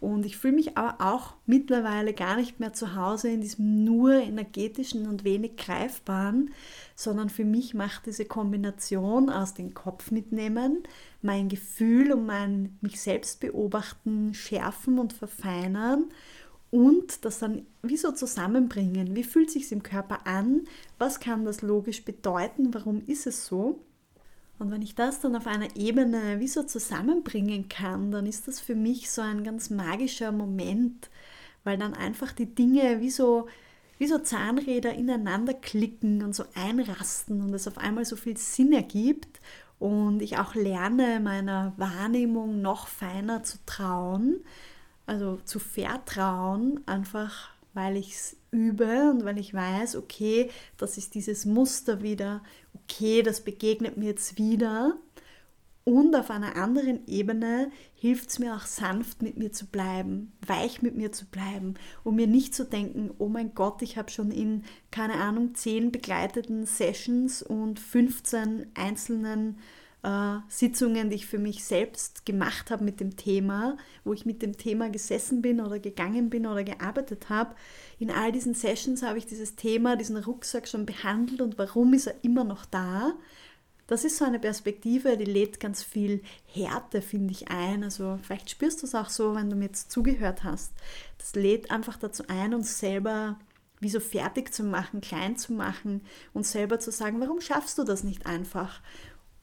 Und 0.00 0.26
ich 0.26 0.36
fühle 0.36 0.54
mich 0.54 0.76
aber 0.76 1.04
auch 1.04 1.34
mittlerweile 1.46 2.12
gar 2.12 2.36
nicht 2.36 2.60
mehr 2.60 2.72
zu 2.72 2.94
Hause 2.94 3.30
in 3.30 3.40
diesem 3.40 3.84
nur 3.84 4.12
energetischen 4.12 5.06
und 5.06 5.24
wenig 5.24 5.56
greifbaren, 5.56 6.50
sondern 6.94 7.30
für 7.30 7.44
mich 7.44 7.74
macht 7.74 8.06
diese 8.06 8.26
Kombination 8.26 9.30
aus 9.30 9.54
dem 9.54 9.74
Kopf 9.74 10.10
mitnehmen, 10.10 10.82
mein 11.22 11.48
Gefühl 11.48 12.12
und 12.12 12.26
mein 12.26 12.76
mich 12.80 13.00
selbst 13.00 13.40
beobachten, 13.40 14.34
schärfen 14.34 14.98
und 14.98 15.12
verfeinern 15.12 16.04
und 16.70 17.24
das 17.24 17.38
dann 17.38 17.66
wie 17.82 17.96
so 17.96 18.12
zusammenbringen. 18.12 19.14
Wie 19.14 19.24
fühlt 19.24 19.50
sich 19.50 19.70
im 19.72 19.82
Körper 19.82 20.26
an? 20.26 20.64
Was 20.98 21.20
kann 21.20 21.44
das 21.44 21.62
logisch 21.62 22.04
bedeuten? 22.04 22.74
Warum 22.74 23.02
ist 23.06 23.26
es 23.26 23.46
so? 23.46 23.80
Und 24.58 24.70
wenn 24.70 24.82
ich 24.82 24.94
das 24.94 25.20
dann 25.20 25.36
auf 25.36 25.46
einer 25.46 25.76
Ebene 25.76 26.40
wie 26.40 26.48
so 26.48 26.62
zusammenbringen 26.62 27.68
kann, 27.68 28.10
dann 28.10 28.26
ist 28.26 28.48
das 28.48 28.58
für 28.60 28.74
mich 28.74 29.10
so 29.10 29.20
ein 29.20 29.44
ganz 29.44 29.70
magischer 29.70 30.32
Moment, 30.32 31.10
weil 31.64 31.76
dann 31.76 31.94
einfach 31.94 32.32
die 32.32 32.54
Dinge 32.54 33.00
wie 33.00 33.10
so, 33.10 33.48
wie 33.98 34.06
so 34.06 34.18
Zahnräder 34.18 34.94
ineinander 34.94 35.52
klicken 35.52 36.22
und 36.22 36.34
so 36.34 36.44
einrasten 36.54 37.42
und 37.42 37.52
es 37.52 37.68
auf 37.68 37.78
einmal 37.78 38.04
so 38.04 38.16
viel 38.16 38.36
Sinn 38.36 38.72
ergibt 38.72 39.40
und 39.78 40.22
ich 40.22 40.38
auch 40.38 40.54
lerne, 40.54 41.20
meiner 41.20 41.74
Wahrnehmung 41.76 42.62
noch 42.62 42.86
feiner 42.88 43.42
zu 43.42 43.58
trauen, 43.66 44.40
also 45.06 45.38
zu 45.44 45.58
vertrauen, 45.58 46.80
einfach 46.86 47.50
weil 47.74 47.98
ich 47.98 48.14
es 48.14 48.36
übe 48.50 49.10
und 49.10 49.26
weil 49.26 49.38
ich 49.38 49.52
weiß, 49.52 49.96
okay, 49.96 50.50
das 50.78 50.96
ist 50.96 51.14
dieses 51.14 51.44
Muster 51.44 52.02
wieder, 52.02 52.42
okay, 52.88 53.22
das 53.22 53.42
begegnet 53.42 53.96
mir 53.96 54.06
jetzt 54.06 54.38
wieder. 54.38 54.96
Und 55.88 56.16
auf 56.16 56.30
einer 56.30 56.56
anderen 56.56 57.06
Ebene 57.06 57.70
hilft 57.94 58.30
es 58.30 58.38
mir 58.40 58.56
auch 58.56 58.66
sanft 58.66 59.22
mit 59.22 59.36
mir 59.36 59.52
zu 59.52 59.66
bleiben, 59.66 60.32
weich 60.44 60.82
mit 60.82 60.96
mir 60.96 61.12
zu 61.12 61.26
bleiben 61.26 61.74
und 62.02 62.16
mir 62.16 62.26
nicht 62.26 62.56
zu 62.56 62.64
denken, 62.64 63.12
oh 63.18 63.28
mein 63.28 63.54
Gott, 63.54 63.82
ich 63.82 63.96
habe 63.96 64.10
schon 64.10 64.32
in, 64.32 64.64
keine 64.90 65.14
Ahnung, 65.14 65.54
zehn 65.54 65.92
begleiteten 65.92 66.66
Sessions 66.66 67.40
und 67.40 67.78
15 67.78 68.66
einzelnen 68.74 69.58
äh, 70.06 70.38
Sitzungen, 70.48 71.10
die 71.10 71.16
ich 71.16 71.26
für 71.26 71.38
mich 71.38 71.64
selbst 71.64 72.24
gemacht 72.24 72.70
habe 72.70 72.84
mit 72.84 73.00
dem 73.00 73.16
Thema, 73.16 73.76
wo 74.04 74.12
ich 74.12 74.24
mit 74.24 74.40
dem 74.40 74.56
Thema 74.56 74.88
gesessen 74.88 75.42
bin 75.42 75.60
oder 75.60 75.80
gegangen 75.80 76.30
bin 76.30 76.46
oder 76.46 76.62
gearbeitet 76.62 77.28
habe. 77.28 77.56
In 77.98 78.12
all 78.12 78.30
diesen 78.30 78.54
Sessions 78.54 79.02
habe 79.02 79.18
ich 79.18 79.26
dieses 79.26 79.56
Thema, 79.56 79.96
diesen 79.96 80.16
Rucksack 80.16 80.68
schon 80.68 80.86
behandelt 80.86 81.40
und 81.40 81.58
warum 81.58 81.92
ist 81.92 82.06
er 82.06 82.14
immer 82.22 82.44
noch 82.44 82.64
da? 82.66 83.14
Das 83.88 84.04
ist 84.04 84.16
so 84.16 84.24
eine 84.24 84.38
Perspektive, 84.38 85.16
die 85.16 85.24
lädt 85.24 85.60
ganz 85.60 85.82
viel 85.82 86.22
Härte, 86.46 87.02
finde 87.02 87.32
ich, 87.32 87.48
ein. 87.50 87.82
Also 87.82 88.18
vielleicht 88.22 88.50
spürst 88.50 88.82
du 88.82 88.86
es 88.86 88.94
auch 88.94 89.08
so, 89.08 89.34
wenn 89.34 89.50
du 89.50 89.56
mir 89.56 89.66
jetzt 89.66 89.90
zugehört 89.90 90.44
hast. 90.44 90.72
Das 91.18 91.34
lädt 91.34 91.70
einfach 91.70 91.96
dazu 91.96 92.24
ein, 92.28 92.54
uns 92.54 92.78
selber 92.78 93.38
wie 93.80 93.90
so 93.90 94.00
fertig 94.00 94.54
zu 94.54 94.64
machen, 94.64 95.00
klein 95.00 95.36
zu 95.36 95.52
machen 95.52 96.00
und 96.32 96.46
selber 96.46 96.80
zu 96.80 96.90
sagen, 96.90 97.20
warum 97.20 97.40
schaffst 97.40 97.78
du 97.78 97.84
das 97.84 98.04
nicht 98.04 98.26
einfach? 98.26 98.80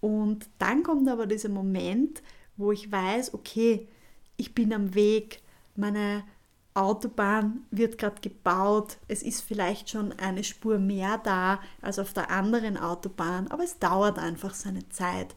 Und 0.04 0.50
dann 0.60 0.84
kommt 0.84 1.08
aber 1.08 1.28
dieser 1.28 1.48
Moment, 1.48 2.22
wo 2.58 2.74
ich 2.74 2.92
weiß, 2.92 3.34
okay, 3.34 3.88
ich 4.36 4.54
bin 4.54 4.74
am 4.74 4.96
Weg, 4.96 5.40
meine 5.78 6.26
Autobahn 6.74 7.66
wird 7.72 7.98
gerade 7.98 8.20
gebaut, 8.20 8.98
es 9.08 9.24
ist 9.24 9.40
vielleicht 9.40 9.90
schon 9.90 10.12
eine 10.12 10.44
Spur 10.44 10.78
mehr 10.78 11.20
da 11.20 11.62
als 11.82 12.00
auf 12.00 12.12
der 12.12 12.32
anderen 12.32 12.76
Autobahn, 12.76 13.48
aber 13.48 13.64
es 13.64 13.80
dauert 13.80 14.20
einfach 14.20 14.54
seine 14.54 14.90
Zeit. 14.90 15.36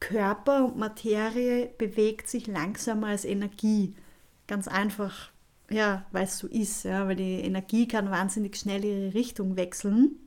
Körper 0.00 0.64
und 0.64 0.76
Materie 0.76 1.70
bewegt 1.78 2.28
sich 2.28 2.48
langsamer 2.48 3.06
als 3.06 3.24
Energie. 3.24 3.94
Ganz 4.48 4.66
einfach, 4.66 5.30
ja, 5.70 6.04
weil 6.10 6.24
es 6.24 6.38
so 6.38 6.48
ist, 6.48 6.82
ja, 6.82 7.06
weil 7.06 7.14
die 7.14 7.42
Energie 7.42 7.86
kann 7.86 8.10
wahnsinnig 8.10 8.56
schnell 8.56 8.84
ihre 8.84 9.14
Richtung 9.14 9.54
wechseln. 9.56 10.18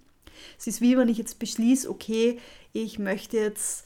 Es 0.58 0.68
ist 0.68 0.82
wie 0.82 0.98
wenn 0.98 1.10
ich 1.10 1.18
jetzt 1.18 1.40
beschließe, 1.40 1.90
okay, 1.90 2.40
ich 2.74 3.00
möchte 3.00 3.38
jetzt, 3.38 3.86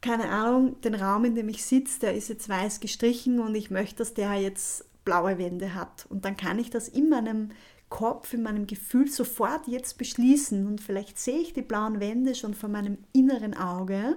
keine 0.00 0.28
Ahnung, 0.30 0.80
den 0.82 0.94
Raum, 0.94 1.24
in 1.24 1.34
dem 1.34 1.48
ich 1.48 1.64
sitze, 1.64 2.00
der 2.00 2.14
ist 2.14 2.28
jetzt 2.28 2.48
weiß 2.48 2.80
gestrichen 2.80 3.40
und 3.40 3.54
ich 3.54 3.70
möchte, 3.70 3.96
dass 3.96 4.14
der 4.14 4.34
jetzt 4.34 4.84
blaue 5.04 5.38
Wände 5.38 5.74
hat. 5.74 6.06
Und 6.08 6.24
dann 6.24 6.36
kann 6.36 6.58
ich 6.58 6.70
das 6.70 6.88
in 6.88 7.08
meinem 7.08 7.50
Kopf, 7.88 8.32
in 8.32 8.42
meinem 8.42 8.66
Gefühl 8.66 9.08
sofort 9.08 9.68
jetzt 9.68 9.96
beschließen. 9.98 10.66
Und 10.66 10.80
vielleicht 10.80 11.18
sehe 11.18 11.38
ich 11.38 11.52
die 11.52 11.62
blauen 11.62 12.00
Wände 12.00 12.34
schon 12.34 12.54
vor 12.54 12.68
meinem 12.68 12.98
inneren 13.12 13.56
Auge, 13.56 14.16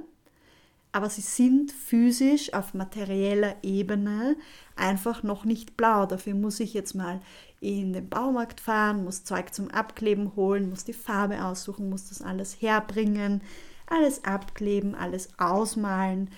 aber 0.91 1.09
sie 1.09 1.21
sind 1.21 1.71
physisch 1.71 2.53
auf 2.53 2.73
materieller 2.73 3.55
Ebene 3.61 4.35
einfach 4.75 5.21
noch 5.21 5.45
nicht 5.45 5.77
blau. 5.77 6.07
Dafür 6.07 6.33
muss 6.33 6.59
ich 6.59 6.73
jetzt 6.73 6.95
mal 6.95 7.21
in 7.61 7.93
den 7.93 8.09
Baumarkt 8.09 8.61
fahren, 8.61 9.03
muss 9.03 9.23
Zeug 9.23 9.53
zum 9.53 9.69
Abkleben 9.69 10.35
holen, 10.35 10.69
muss 10.69 10.85
die 10.85 10.93
Farbe 10.93 11.43
aussuchen, 11.43 11.89
muss 11.89 12.09
das 12.09 12.21
alles 12.21 12.61
herbringen, 12.61 13.41
alles 13.87 14.23
abkleben, 14.23 14.95
alles 14.95 15.29
ausmalen, 15.37 16.29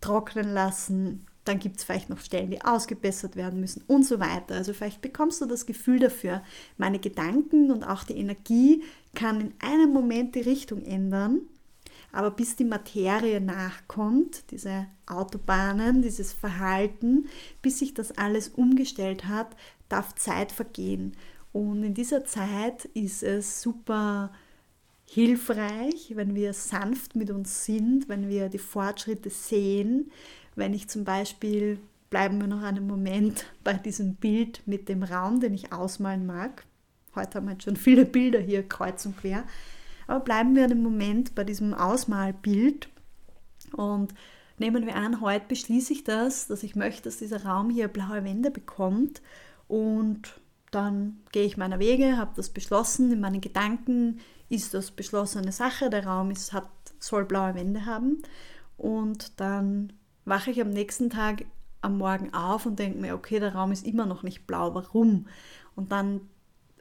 trocknen 0.00 0.52
lassen. 0.52 1.26
Dann 1.44 1.58
gibt 1.58 1.76
es 1.76 1.84
vielleicht 1.84 2.10
noch 2.10 2.20
Stellen, 2.20 2.50
die 2.50 2.62
ausgebessert 2.62 3.36
werden 3.36 3.60
müssen 3.60 3.82
und 3.86 4.04
so 4.04 4.18
weiter. 4.18 4.54
Also 4.54 4.72
vielleicht 4.72 5.02
bekommst 5.02 5.40
du 5.40 5.46
das 5.46 5.66
Gefühl 5.66 5.98
dafür, 5.98 6.42
meine 6.78 6.98
Gedanken 6.98 7.70
und 7.70 7.84
auch 7.84 8.04
die 8.04 8.16
Energie 8.16 8.82
kann 9.14 9.40
in 9.40 9.54
einem 9.60 9.92
Moment 9.92 10.34
die 10.34 10.40
Richtung 10.40 10.82
ändern. 10.82 11.42
Aber 12.12 12.30
bis 12.30 12.54
die 12.54 12.64
Materie 12.64 13.40
nachkommt, 13.40 14.50
diese 14.52 14.86
Autobahnen, 15.06 16.00
dieses 16.00 16.32
Verhalten, 16.32 17.26
bis 17.60 17.80
sich 17.80 17.92
das 17.92 18.16
alles 18.16 18.48
umgestellt 18.48 19.26
hat, 19.26 19.56
darf 19.94 20.14
Zeit 20.16 20.50
vergehen. 20.50 21.16
Und 21.52 21.84
in 21.84 21.94
dieser 21.94 22.24
Zeit 22.24 22.84
ist 22.86 23.22
es 23.22 23.62
super 23.62 24.32
hilfreich, 25.06 26.12
wenn 26.14 26.34
wir 26.34 26.52
sanft 26.52 27.14
mit 27.14 27.30
uns 27.30 27.64
sind, 27.64 28.08
wenn 28.08 28.28
wir 28.28 28.48
die 28.48 28.58
Fortschritte 28.58 29.30
sehen, 29.30 30.10
wenn 30.56 30.74
ich 30.74 30.88
zum 30.88 31.04
Beispiel, 31.04 31.78
bleiben 32.10 32.40
wir 32.40 32.48
noch 32.48 32.62
einen 32.62 32.88
Moment 32.88 33.46
bei 33.64 33.74
diesem 33.74 34.16
Bild 34.16 34.62
mit 34.66 34.88
dem 34.88 35.04
Raum, 35.04 35.40
den 35.40 35.54
ich 35.54 35.72
ausmalen 35.72 36.26
mag. 36.26 36.64
Heute 37.14 37.38
haben 37.38 37.48
wir 37.48 37.60
schon 37.60 37.76
viele 37.76 38.04
Bilder 38.04 38.40
hier 38.40 38.68
kreuz 38.68 39.06
und 39.06 39.16
quer. 39.16 39.44
Aber 40.08 40.20
bleiben 40.24 40.56
wir 40.56 40.64
einen 40.64 40.82
Moment 40.82 41.36
bei 41.36 41.44
diesem 41.44 41.72
Ausmalbild 41.72 42.88
und 43.76 44.12
nehmen 44.58 44.86
wir 44.86 44.96
an, 44.96 45.20
heute 45.20 45.46
beschließe 45.46 45.92
ich 45.92 46.02
das, 46.02 46.48
dass 46.48 46.64
ich 46.64 46.74
möchte, 46.74 47.02
dass 47.02 47.18
dieser 47.18 47.44
Raum 47.44 47.70
hier 47.70 47.86
blaue 47.86 48.24
Wände 48.24 48.50
bekommt 48.50 49.22
und 49.68 50.40
dann 50.70 51.20
gehe 51.30 51.44
ich 51.44 51.56
meiner 51.56 51.78
Wege, 51.78 52.16
habe 52.16 52.32
das 52.36 52.50
beschlossen. 52.50 53.12
In 53.12 53.20
meinen 53.20 53.40
Gedanken 53.40 54.18
ist 54.48 54.74
das 54.74 54.90
beschlossene 54.90 55.52
Sache. 55.52 55.88
Der 55.88 56.04
Raum 56.04 56.30
ist, 56.30 56.52
hat, 56.52 56.68
soll 56.98 57.24
blaue 57.24 57.54
Wände 57.54 57.86
haben. 57.86 58.22
Und 58.76 59.40
dann 59.40 59.92
wache 60.24 60.50
ich 60.50 60.60
am 60.60 60.70
nächsten 60.70 61.10
Tag 61.10 61.44
am 61.80 61.98
Morgen 61.98 62.32
auf 62.34 62.66
und 62.66 62.78
denke 62.78 62.98
mir, 62.98 63.14
okay, 63.14 63.38
der 63.38 63.54
Raum 63.54 63.70
ist 63.70 63.86
immer 63.86 64.06
noch 64.06 64.22
nicht 64.22 64.46
blau, 64.46 64.74
warum? 64.74 65.26
Und 65.76 65.92
dann 65.92 66.22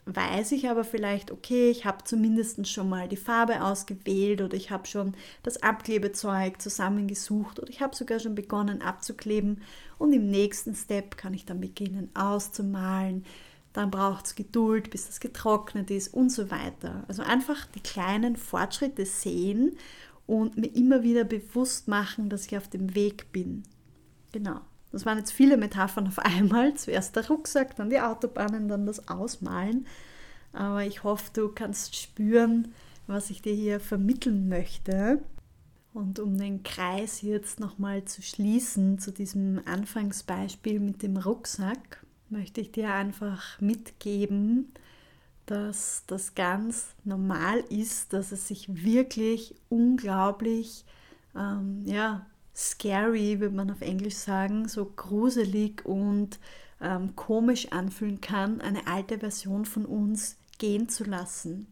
weiß 0.05 0.51
ich 0.51 0.69
aber 0.69 0.83
vielleicht, 0.83 1.31
okay, 1.31 1.69
ich 1.69 1.85
habe 1.85 2.03
zumindest 2.03 2.67
schon 2.67 2.89
mal 2.89 3.07
die 3.07 3.17
Farbe 3.17 3.63
ausgewählt 3.63 4.41
oder 4.41 4.55
ich 4.55 4.69
habe 4.71 4.85
schon 4.85 5.13
das 5.43 5.63
Abklebezeug 5.63 6.61
zusammengesucht 6.61 7.59
oder 7.59 7.69
ich 7.69 7.81
habe 7.81 7.95
sogar 7.95 8.19
schon 8.19 8.35
begonnen 8.35 8.81
abzukleben 8.81 9.61
und 9.97 10.11
im 10.11 10.29
nächsten 10.29 10.75
Step 10.75 11.17
kann 11.17 11.33
ich 11.33 11.45
dann 11.45 11.61
beginnen 11.61 12.09
auszumalen. 12.13 13.23
Dann 13.71 13.89
braucht 13.89 14.25
es 14.25 14.35
Geduld, 14.35 14.91
bis 14.91 15.07
das 15.07 15.19
getrocknet 15.19 15.89
ist 15.89 16.13
und 16.13 16.29
so 16.31 16.51
weiter. 16.51 17.05
Also 17.07 17.23
einfach 17.23 17.65
die 17.67 17.81
kleinen 17.81 18.35
Fortschritte 18.35 19.05
sehen 19.05 19.77
und 20.27 20.57
mir 20.57 20.67
immer 20.75 21.03
wieder 21.03 21.23
bewusst 21.23 21.87
machen, 21.87 22.29
dass 22.29 22.45
ich 22.45 22.57
auf 22.57 22.67
dem 22.67 22.93
Weg 22.93 23.31
bin. 23.31 23.63
Genau. 24.31 24.61
Das 24.93 25.06
waren 25.06 25.17
jetzt 25.17 25.34
viele 25.34 25.58
Metaphern 25.58 26.08
auf 26.08 26.19
einmal. 26.19 26.75
Zuerst 26.75 27.17
der 27.17 27.27
Rucksack, 27.27 27.75
dann 27.75 27.89
die 27.89 27.99
Autobahnen, 27.99 28.69
dann 28.69 28.86
das 28.86 29.10
Ausmalen. 29.10 29.86
Aber 30.53 30.86
ich 30.86 31.03
hoffe, 31.03 31.32
du 31.34 31.49
kannst 31.49 31.95
spüren, 31.95 32.73
was 33.08 33.29
ich 33.29 33.41
dir 33.41 33.53
hier 33.53 33.82
vermitteln 33.82 34.47
möchte. 34.47 35.21
Und 35.93 36.19
um 36.19 36.38
den 36.38 36.63
Kreis 36.63 37.21
jetzt 37.21 37.60
nochmal 37.60 38.06
zu 38.06 38.21
schließen 38.21 38.99
zu 38.99 39.12
diesem 39.12 39.62
Anfangsbeispiel 39.65 40.79
mit 40.79 41.03
dem 41.03 41.17
Rucksack, 41.17 42.06
möchte 42.29 42.62
ich 42.62 42.71
dir 42.71 42.93
einfach 42.93 43.60
mitgeben, 43.60 44.71
dass 45.45 46.03
das 46.08 46.36
ganz 46.36 46.95
normal 47.03 47.60
ist, 47.69 48.13
dass 48.13 48.32
es 48.32 48.47
sich 48.47 48.84
wirklich 48.84 49.56
unglaublich 49.69 50.86
ähm, 51.36 51.82
ja, 51.86 52.25
scary, 52.55 53.39
würde 53.39 53.55
man 53.55 53.71
auf 53.71 53.81
Englisch 53.81 54.15
sagen, 54.15 54.67
so 54.67 54.85
gruselig 54.85 55.85
und 55.85 56.39
ähm, 56.81 57.15
komisch 57.15 57.71
anfühlen 57.71 58.21
kann, 58.21 58.61
eine 58.61 58.87
alte 58.87 59.19
Version 59.19 59.65
von 59.65 59.85
uns 59.85 60.37
gehen 60.59 60.89
zu 60.89 61.03
lassen, 61.03 61.67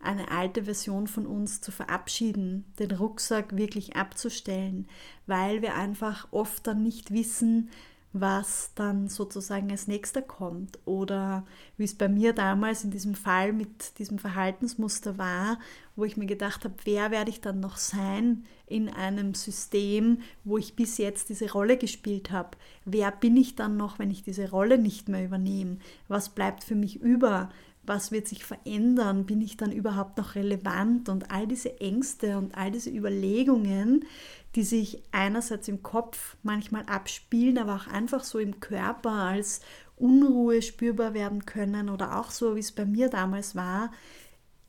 eine 0.00 0.30
alte 0.30 0.64
Version 0.64 1.06
von 1.06 1.26
uns 1.26 1.60
zu 1.60 1.72
verabschieden, 1.72 2.64
den 2.78 2.92
Rucksack 2.92 3.56
wirklich 3.56 3.96
abzustellen, 3.96 4.88
weil 5.26 5.62
wir 5.62 5.74
einfach 5.74 6.28
oft 6.30 6.66
dann 6.66 6.82
nicht 6.82 7.12
wissen, 7.12 7.70
was 8.12 8.72
dann 8.74 9.08
sozusagen 9.08 9.70
als 9.70 9.88
nächster 9.88 10.20
kommt 10.20 10.78
oder 10.84 11.46
wie 11.78 11.84
es 11.84 11.94
bei 11.94 12.08
mir 12.08 12.34
damals 12.34 12.84
in 12.84 12.90
diesem 12.90 13.14
Fall 13.14 13.52
mit 13.52 13.98
diesem 13.98 14.18
Verhaltensmuster 14.18 15.16
war, 15.16 15.58
wo 15.96 16.04
ich 16.04 16.16
mir 16.16 16.26
gedacht 16.26 16.64
habe, 16.64 16.74
wer 16.84 17.10
werde 17.10 17.30
ich 17.30 17.40
dann 17.40 17.60
noch 17.60 17.78
sein 17.78 18.44
in 18.66 18.90
einem 18.90 19.34
System, 19.34 20.18
wo 20.44 20.58
ich 20.58 20.76
bis 20.76 20.98
jetzt 20.98 21.30
diese 21.30 21.50
Rolle 21.50 21.78
gespielt 21.78 22.30
habe? 22.30 22.50
Wer 22.84 23.10
bin 23.12 23.36
ich 23.36 23.56
dann 23.56 23.76
noch, 23.76 23.98
wenn 23.98 24.10
ich 24.10 24.22
diese 24.22 24.50
Rolle 24.50 24.76
nicht 24.76 25.08
mehr 25.08 25.24
übernehme? 25.24 25.78
Was 26.08 26.28
bleibt 26.28 26.64
für 26.64 26.74
mich 26.74 27.00
über? 27.00 27.48
was 27.84 28.12
wird 28.12 28.28
sich 28.28 28.44
verändern, 28.44 29.26
bin 29.26 29.40
ich 29.40 29.56
dann 29.56 29.72
überhaupt 29.72 30.16
noch 30.16 30.34
relevant 30.36 31.08
und 31.08 31.30
all 31.30 31.46
diese 31.46 31.80
Ängste 31.80 32.38
und 32.38 32.56
all 32.56 32.70
diese 32.70 32.90
Überlegungen, 32.90 34.04
die 34.54 34.64
sich 34.64 35.02
einerseits 35.12 35.68
im 35.68 35.82
Kopf 35.82 36.36
manchmal 36.42 36.84
abspielen, 36.86 37.58
aber 37.58 37.76
auch 37.76 37.86
einfach 37.86 38.24
so 38.24 38.38
im 38.38 38.60
Körper 38.60 39.10
als 39.10 39.60
Unruhe 39.96 40.62
spürbar 40.62 41.14
werden 41.14 41.46
können 41.46 41.88
oder 41.88 42.18
auch 42.18 42.30
so, 42.30 42.56
wie 42.56 42.60
es 42.60 42.72
bei 42.72 42.84
mir 42.84 43.08
damals 43.08 43.54
war, 43.54 43.90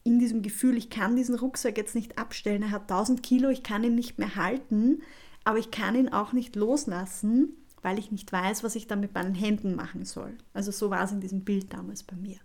in 0.03 0.19
diesem 0.19 0.41
Gefühl, 0.41 0.77
ich 0.77 0.89
kann 0.89 1.15
diesen 1.15 1.35
Rucksack 1.35 1.77
jetzt 1.77 1.95
nicht 1.95 2.17
abstellen, 2.17 2.63
er 2.63 2.71
hat 2.71 2.83
1000 2.83 3.23
Kilo, 3.23 3.49
ich 3.49 3.63
kann 3.63 3.83
ihn 3.83 3.95
nicht 3.95 4.19
mehr 4.19 4.35
halten, 4.35 5.01
aber 5.43 5.59
ich 5.59 5.71
kann 5.71 5.95
ihn 5.95 6.09
auch 6.09 6.33
nicht 6.33 6.55
loslassen, 6.55 7.53
weil 7.81 7.99
ich 7.99 8.11
nicht 8.11 8.31
weiß, 8.31 8.63
was 8.63 8.75
ich 8.75 8.87
dann 8.87 8.99
mit 8.99 9.13
meinen 9.13 9.35
Händen 9.35 9.75
machen 9.75 10.05
soll. 10.05 10.37
Also 10.53 10.71
so 10.71 10.89
war 10.89 11.03
es 11.03 11.11
in 11.11 11.21
diesem 11.21 11.43
Bild 11.43 11.73
damals 11.73 12.03
bei 12.03 12.15
mir. 12.15 12.37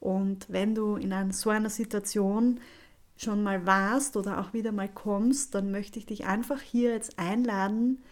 Und 0.00 0.46
wenn 0.48 0.74
du 0.74 0.96
in 0.96 1.32
so 1.32 1.50
einer 1.50 1.70
Situation 1.70 2.60
schon 3.22 3.42
mal 3.42 3.66
warst 3.66 4.16
oder 4.16 4.40
auch 4.40 4.52
wieder 4.52 4.72
mal 4.72 4.88
kommst, 4.88 5.54
dann 5.54 5.70
möchte 5.70 5.98
ich 5.98 6.06
dich 6.06 6.24
einfach 6.24 6.60
hier 6.60 6.92
jetzt 6.92 7.18
einladen, 7.18 8.02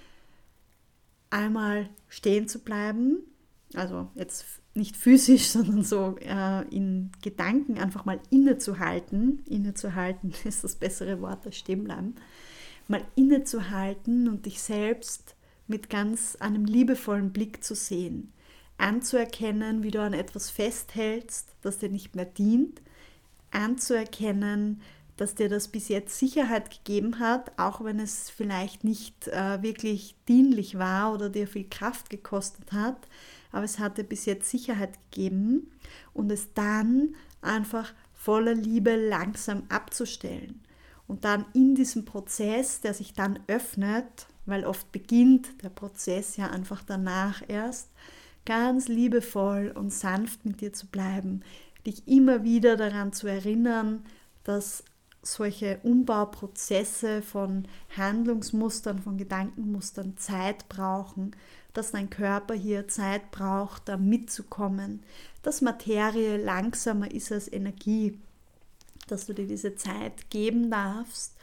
einmal 1.30 1.88
stehen 2.08 2.48
zu 2.48 2.60
bleiben. 2.60 3.18
Also 3.74 4.08
jetzt 4.14 4.44
nicht 4.74 4.96
physisch, 4.96 5.48
sondern 5.50 5.82
so 5.82 6.16
äh, 6.20 6.62
in 6.68 7.10
Gedanken 7.22 7.78
einfach 7.78 8.04
mal 8.04 8.20
innezuhalten. 8.30 9.42
Innezuhalten 9.46 10.32
ist 10.44 10.64
das 10.64 10.76
bessere 10.76 11.20
Wort 11.20 11.46
als 11.46 11.56
stehen 11.56 11.84
bleiben. 11.84 12.14
Mal 12.88 13.02
innezuhalten 13.14 14.28
und 14.28 14.46
dich 14.46 14.60
selbst 14.60 15.36
mit 15.68 15.88
ganz 15.88 16.36
einem 16.36 16.64
liebevollen 16.64 17.32
Blick 17.32 17.62
zu 17.62 17.74
sehen 17.74 18.32
anzuerkennen, 18.80 19.82
wie 19.82 19.90
du 19.90 20.00
an 20.00 20.14
etwas 20.14 20.50
festhältst, 20.50 21.54
das 21.62 21.78
dir 21.78 21.90
nicht 21.90 22.16
mehr 22.16 22.24
dient, 22.24 22.80
anzuerkennen, 23.50 24.80
dass 25.20 25.34
dir 25.34 25.50
das 25.50 25.68
bis 25.68 25.88
jetzt 25.88 26.18
Sicherheit 26.18 26.70
gegeben 26.70 27.18
hat, 27.18 27.52
auch 27.58 27.84
wenn 27.84 28.00
es 28.00 28.30
vielleicht 28.30 28.84
nicht 28.84 29.28
äh, 29.28 29.62
wirklich 29.62 30.14
dienlich 30.26 30.78
war 30.78 31.12
oder 31.12 31.28
dir 31.28 31.46
viel 31.46 31.68
Kraft 31.68 32.08
gekostet 32.08 32.72
hat, 32.72 32.96
aber 33.52 33.64
es 33.64 33.78
hat 33.78 33.98
dir 33.98 34.04
bis 34.04 34.24
jetzt 34.24 34.48
Sicherheit 34.48 34.98
gegeben 35.10 35.70
und 36.14 36.32
es 36.32 36.54
dann 36.54 37.14
einfach 37.42 37.92
voller 38.14 38.54
Liebe 38.54 38.96
langsam 38.96 39.64
abzustellen. 39.68 40.62
Und 41.06 41.26
dann 41.26 41.44
in 41.52 41.74
diesem 41.74 42.06
Prozess, 42.06 42.80
der 42.80 42.94
sich 42.94 43.12
dann 43.12 43.40
öffnet, 43.46 44.26
weil 44.46 44.64
oft 44.64 44.90
beginnt 44.90 45.62
der 45.62 45.68
Prozess 45.68 46.38
ja 46.38 46.46
einfach 46.46 46.82
danach 46.82 47.42
erst, 47.46 47.90
ganz 48.46 48.88
liebevoll 48.88 49.70
und 49.76 49.92
sanft 49.92 50.46
mit 50.46 50.62
dir 50.62 50.72
zu 50.72 50.86
bleiben, 50.86 51.42
dich 51.84 52.08
immer 52.08 52.42
wieder 52.42 52.78
daran 52.78 53.12
zu 53.12 53.26
erinnern, 53.26 54.02
dass 54.44 54.82
solche 55.22 55.80
Umbauprozesse 55.82 57.22
von 57.22 57.68
Handlungsmustern, 57.96 58.98
von 59.00 59.18
Gedankenmustern 59.18 60.16
Zeit 60.16 60.68
brauchen, 60.68 61.36
dass 61.72 61.92
dein 61.92 62.10
Körper 62.10 62.54
hier 62.54 62.88
Zeit 62.88 63.30
braucht, 63.30 63.88
da 63.88 63.96
mitzukommen, 63.96 65.02
dass 65.42 65.60
Materie 65.60 66.36
langsamer 66.36 67.10
ist 67.10 67.30
als 67.32 67.52
Energie, 67.52 68.18
dass 69.08 69.26
du 69.26 69.34
dir 69.34 69.46
diese 69.46 69.74
Zeit 69.76 70.30
geben 70.30 70.70
darfst 70.70 71.36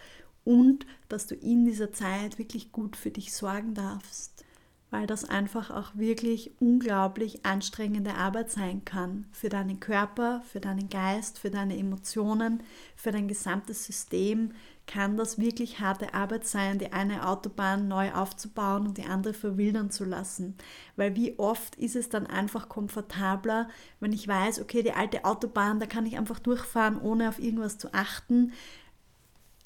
und 0.43 0.85
dass 1.09 1.27
du 1.27 1.35
in 1.35 1.65
dieser 1.65 1.91
Zeit 1.93 2.39
wirklich 2.39 2.71
gut 2.71 2.95
für 2.95 3.11
dich 3.11 3.33
sorgen 3.33 3.73
darfst 3.73 4.45
weil 4.89 5.07
das 5.07 5.25
einfach 5.25 5.69
auch 5.69 5.95
wirklich 5.95 6.51
unglaublich 6.59 7.45
anstrengende 7.45 8.15
Arbeit 8.15 8.51
sein 8.51 8.85
kann 8.85 9.25
für 9.31 9.49
deinen 9.49 9.79
Körper, 9.79 10.41
für 10.51 10.59
deinen 10.59 10.89
Geist, 10.89 11.39
für 11.39 11.49
deine 11.49 11.77
Emotionen, 11.77 12.63
für 12.95 13.11
dein 13.11 13.27
gesamtes 13.27 13.85
System 13.85 14.51
kann 14.87 15.17
das 15.17 15.37
wirklich 15.37 15.81
harte 15.81 16.13
Arbeit 16.13 16.47
sein, 16.47 16.79
die 16.79 16.93
eine 16.93 17.27
Autobahn 17.27 17.89
neu 17.89 18.13
aufzubauen 18.13 18.87
und 18.87 18.97
die 18.97 19.05
andere 19.05 19.33
verwildern 19.33 19.91
zu 19.91 20.05
lassen. 20.05 20.55
Weil 20.95 21.13
wie 21.15 21.37
oft 21.37 21.75
ist 21.75 21.97
es 21.97 22.07
dann 22.07 22.25
einfach 22.25 22.69
komfortabler, 22.69 23.67
wenn 23.99 24.13
ich 24.13 24.27
weiß, 24.27 24.61
okay, 24.61 24.83
die 24.83 24.93
alte 24.93 25.25
Autobahn, 25.25 25.81
da 25.81 25.85
kann 25.85 26.05
ich 26.05 26.17
einfach 26.17 26.39
durchfahren, 26.39 26.99
ohne 27.01 27.27
auf 27.27 27.37
irgendwas 27.37 27.77
zu 27.77 27.93
achten, 27.93 28.53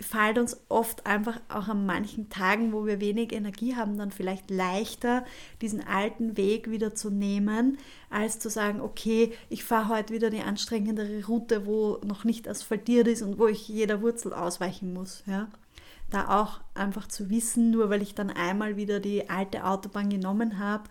fällt 0.01 0.37
uns 0.37 0.57
oft 0.69 1.05
einfach 1.05 1.39
auch 1.49 1.67
an 1.67 1.85
manchen 1.85 2.29
Tagen, 2.29 2.73
wo 2.73 2.85
wir 2.85 2.99
wenig 2.99 3.33
Energie 3.33 3.75
haben, 3.75 3.97
dann 3.97 4.11
vielleicht 4.11 4.49
leichter, 4.49 5.25
diesen 5.61 5.85
alten 5.85 6.37
Weg 6.37 6.69
wieder 6.69 6.95
zu 6.95 7.09
nehmen, 7.09 7.77
als 8.09 8.39
zu 8.39 8.49
sagen, 8.49 8.81
okay, 8.81 9.33
ich 9.49 9.63
fahre 9.63 9.89
heute 9.89 10.13
wieder 10.13 10.29
die 10.29 10.41
anstrengendere 10.41 11.25
Route, 11.25 11.65
wo 11.65 11.99
noch 12.05 12.23
nicht 12.23 12.47
asphaltiert 12.47 13.07
ist 13.07 13.21
und 13.21 13.37
wo 13.37 13.47
ich 13.47 13.67
jeder 13.67 14.01
Wurzel 14.01 14.33
ausweichen 14.33 14.93
muss. 14.93 15.23
Ja? 15.25 15.47
Da 16.09 16.41
auch 16.41 16.59
einfach 16.73 17.07
zu 17.07 17.29
wissen, 17.29 17.71
nur 17.71 17.89
weil 17.89 18.01
ich 18.01 18.15
dann 18.15 18.29
einmal 18.29 18.75
wieder 18.75 18.99
die 18.99 19.29
alte 19.29 19.65
Autobahn 19.65 20.09
genommen 20.09 20.59
habe, 20.59 20.83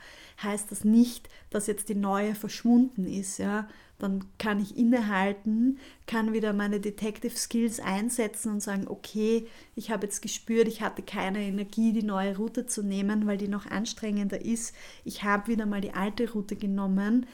heißt 0.42 0.70
das 0.70 0.84
nicht, 0.84 1.28
dass 1.50 1.66
jetzt 1.66 1.88
die 1.88 1.94
neue 1.94 2.34
verschwunden 2.34 3.06
ist. 3.06 3.38
Ja? 3.38 3.68
Dann 4.02 4.24
kann 4.38 4.60
ich 4.60 4.76
innehalten, 4.76 5.78
kann 6.06 6.32
wieder 6.32 6.52
meine 6.52 6.80
Detective 6.80 7.36
Skills 7.36 7.80
einsetzen 7.80 8.52
und 8.52 8.60
sagen, 8.60 8.86
okay, 8.88 9.46
ich 9.74 9.90
habe 9.90 10.06
jetzt 10.06 10.22
gespürt, 10.22 10.68
ich 10.68 10.82
hatte 10.82 11.02
keine 11.02 11.42
Energie, 11.42 11.92
die 11.92 12.02
neue 12.02 12.36
Route 12.36 12.66
zu 12.66 12.82
nehmen, 12.82 13.26
weil 13.26 13.36
die 13.36 13.48
noch 13.48 13.66
anstrengender 13.66 14.44
ist. 14.44 14.74
Ich 15.04 15.22
habe 15.22 15.48
wieder 15.48 15.66
mal 15.66 15.80
die 15.80 15.94
alte 15.94 16.30
Route 16.32 16.56
genommen, 16.56 17.26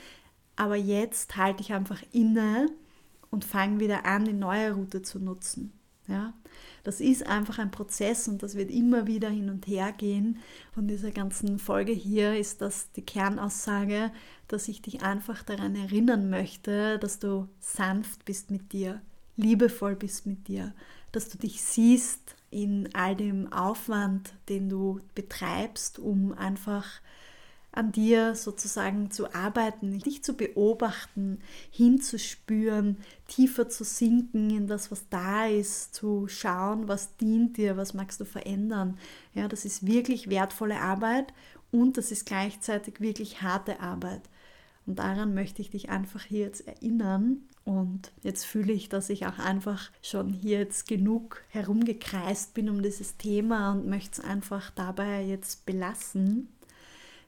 aber 0.56 0.76
jetzt 0.76 1.36
halte 1.36 1.62
ich 1.62 1.72
einfach 1.72 2.02
inne 2.12 2.68
und 3.30 3.44
fange 3.44 3.80
wieder 3.80 4.06
an, 4.06 4.24
die 4.24 4.32
neue 4.32 4.72
Route 4.72 5.02
zu 5.02 5.18
nutzen. 5.18 5.75
Ja? 6.08 6.32
Das 6.84 7.00
ist 7.00 7.26
einfach 7.26 7.58
ein 7.58 7.70
Prozess 7.70 8.28
und 8.28 8.42
das 8.42 8.54
wird 8.54 8.70
immer 8.70 9.06
wieder 9.06 9.28
hin 9.28 9.50
und 9.50 9.66
her 9.66 9.92
gehen. 9.92 10.38
Von 10.72 10.86
dieser 10.86 11.10
ganzen 11.10 11.58
Folge 11.58 11.92
hier 11.92 12.38
ist 12.38 12.60
das 12.60 12.92
die 12.92 13.04
Kernaussage, 13.04 14.12
dass 14.48 14.68
ich 14.68 14.82
dich 14.82 15.02
einfach 15.02 15.42
daran 15.42 15.74
erinnern 15.74 16.30
möchte, 16.30 16.98
dass 16.98 17.18
du 17.18 17.48
sanft 17.58 18.24
bist 18.24 18.50
mit 18.50 18.72
dir, 18.72 19.00
liebevoll 19.36 19.96
bist 19.96 20.26
mit 20.26 20.48
dir, 20.48 20.72
dass 21.12 21.28
du 21.28 21.38
dich 21.38 21.62
siehst 21.62 22.36
in 22.50 22.88
all 22.94 23.16
dem 23.16 23.52
Aufwand, 23.52 24.32
den 24.48 24.68
du 24.68 25.00
betreibst, 25.14 25.98
um 25.98 26.32
einfach 26.32 26.86
an 27.76 27.92
dir 27.92 28.34
sozusagen 28.34 29.10
zu 29.10 29.34
arbeiten, 29.34 29.98
dich 29.98 30.24
zu 30.24 30.34
beobachten, 30.34 31.40
hinzuspüren, 31.70 32.96
tiefer 33.28 33.68
zu 33.68 33.84
sinken 33.84 34.50
in 34.50 34.66
das, 34.66 34.90
was 34.90 35.08
da 35.10 35.46
ist, 35.46 35.94
zu 35.94 36.26
schauen, 36.26 36.88
was 36.88 37.16
dient 37.16 37.56
dir, 37.58 37.76
was 37.76 37.94
magst 37.94 38.20
du 38.20 38.24
verändern. 38.24 38.98
Ja, 39.34 39.46
das 39.46 39.64
ist 39.64 39.86
wirklich 39.86 40.30
wertvolle 40.30 40.80
Arbeit 40.80 41.32
und 41.70 41.98
das 41.98 42.10
ist 42.10 42.26
gleichzeitig 42.26 43.00
wirklich 43.00 43.42
harte 43.42 43.80
Arbeit. 43.80 44.22
Und 44.86 44.98
daran 44.98 45.34
möchte 45.34 45.60
ich 45.60 45.70
dich 45.70 45.90
einfach 45.90 46.22
hier 46.22 46.40
jetzt 46.46 46.66
erinnern. 46.66 47.42
Und 47.64 48.12
jetzt 48.22 48.46
fühle 48.46 48.72
ich, 48.72 48.88
dass 48.88 49.10
ich 49.10 49.26
auch 49.26 49.40
einfach 49.40 49.90
schon 50.00 50.28
hier 50.28 50.58
jetzt 50.60 50.86
genug 50.86 51.42
herumgekreist 51.48 52.54
bin 52.54 52.70
um 52.70 52.80
dieses 52.80 53.16
Thema 53.16 53.72
und 53.72 53.88
möchte 53.88 54.20
es 54.20 54.24
einfach 54.24 54.70
dabei 54.70 55.24
jetzt 55.24 55.66
belassen 55.66 56.48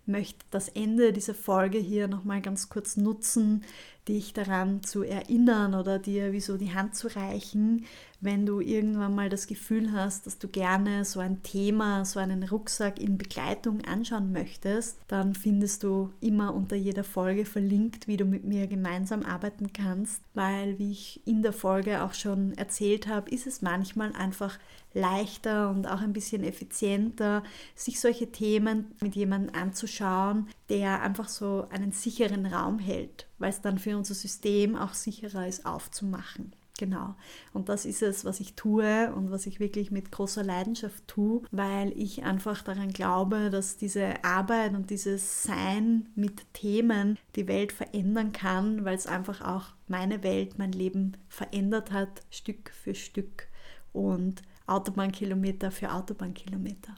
möchte 0.09 0.45
das 0.51 0.69
Ende 0.69 1.13
dieser 1.13 1.35
Folge 1.35 1.79
hier 1.79 2.09
nochmal 2.09 2.41
ganz 2.41 2.69
kurz 2.69 2.97
nutzen, 2.97 3.65
dich 4.09 4.33
daran 4.33 4.83
zu 4.83 5.03
erinnern 5.03 5.75
oder 5.75 5.99
dir 5.99 6.33
wie 6.33 6.41
so 6.41 6.57
die 6.57 6.75
Hand 6.75 6.95
zu 6.97 7.09
reichen, 7.15 7.85
wenn 8.21 8.47
du 8.47 8.61
irgendwann 8.61 9.15
mal 9.15 9.29
das 9.29 9.47
Gefühl 9.47 9.93
hast, 9.93 10.27
dass 10.27 10.39
du 10.39 10.49
gerne 10.49 11.05
so 11.05 11.21
ein 11.21 11.43
Thema, 11.45 12.05
so 12.05 12.19
einen 12.19 12.43
Rucksack 12.43 12.99
in 12.99 13.17
Begleitung 13.17 13.85
anschauen 13.85 14.33
möchtest, 14.33 14.99
dann 15.07 15.35
findest 15.35 15.85
du 15.85 16.13
immer 16.21 16.53
unter 16.53 16.75
jeder 16.75 17.05
Folge 17.05 17.45
verlinkt, 17.45 18.09
wie 18.09 18.17
du 18.17 18.25
mit 18.25 18.45
mir 18.45 18.67
gemeinsam 18.67 19.23
arbeiten 19.23 19.73
kannst, 19.73 20.21
weil, 20.35 20.79
wie 20.81 20.91
ich 20.91 21.27
in 21.27 21.43
der 21.43 21.53
Folge 21.53 22.03
auch 22.03 22.15
schon 22.15 22.55
erzählt 22.55 23.07
habe, 23.07 23.31
ist 23.31 23.47
es 23.47 23.63
manchmal 23.63 24.13
einfach 24.15 24.59
leichter 24.95 25.71
und 25.71 25.87
auch 25.87 26.01
ein 26.01 26.13
bisschen 26.13 26.43
effizienter, 26.43 27.45
sich 27.77 28.01
solche 28.01 28.33
Themen 28.33 28.93
mit 29.01 29.15
jemandem 29.15 29.55
anzuschauen, 29.55 30.49
der 30.71 31.03
einfach 31.03 31.29
so 31.29 31.69
einen 31.71 31.93
sicheren 31.93 32.47
Raum 32.47 32.81
hält, 32.81 33.28
weil 33.39 33.51
es 33.51 33.61
dann 33.61 33.79
für 33.79 33.97
unser 33.97 34.15
System 34.15 34.77
auch 34.77 34.95
sicherer 34.95 35.47
ist 35.47 35.67
aufzumachen. 35.67 36.53
Genau. 36.79 37.17
Und 37.53 37.69
das 37.69 37.85
ist 37.85 38.03
es, 38.03 38.25
was 38.25 38.39
ich 38.39 38.55
tue 38.55 39.13
und 39.13 39.33
was 39.33 39.47
ich 39.47 39.59
wirklich 39.59 39.91
mit 39.91 40.13
großer 40.13 40.45
Leidenschaft 40.45 41.09
tue, 41.09 41.43
weil 41.51 41.93
ich 41.99 42.23
einfach 42.23 42.63
daran 42.63 42.93
glaube, 42.93 43.51
dass 43.51 43.77
diese 43.77 44.25
Arbeit 44.25 44.75
und 44.75 44.89
dieses 44.91 45.43
Sein 45.43 46.09
mit 46.15 46.55
Themen 46.55 47.19
die 47.35 47.49
Welt 47.49 47.73
verändern 47.73 48.31
kann, 48.31 48.85
weil 48.85 48.95
es 48.95 49.09
einfach 49.09 49.41
auch 49.41 49.75
meine 49.89 50.23
Welt, 50.23 50.57
mein 50.57 50.71
Leben 50.71 51.17
verändert 51.29 51.91
hat, 51.91 52.23
Stück 52.31 52.71
für 52.71 52.95
Stück. 52.95 53.49
Und 53.93 54.43
Autobahnkilometer 54.69 55.73
für 55.73 55.93
Autobahnkilometer. 55.93 56.95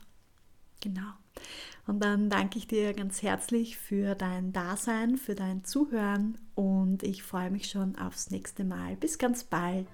Genau. 0.82 1.12
Und 1.86 2.00
dann 2.04 2.30
danke 2.30 2.58
ich 2.58 2.66
dir 2.66 2.94
ganz 2.94 3.22
herzlich 3.22 3.76
für 3.76 4.14
dein 4.14 4.52
Dasein, 4.52 5.16
für 5.16 5.34
dein 5.34 5.64
Zuhören 5.64 6.38
und 6.54 7.02
ich 7.02 7.22
freue 7.22 7.50
mich 7.50 7.68
schon 7.68 7.96
aufs 7.96 8.30
nächste 8.30 8.64
Mal. 8.64 8.96
Bis 8.96 9.18
ganz 9.18 9.44
bald. 9.44 9.86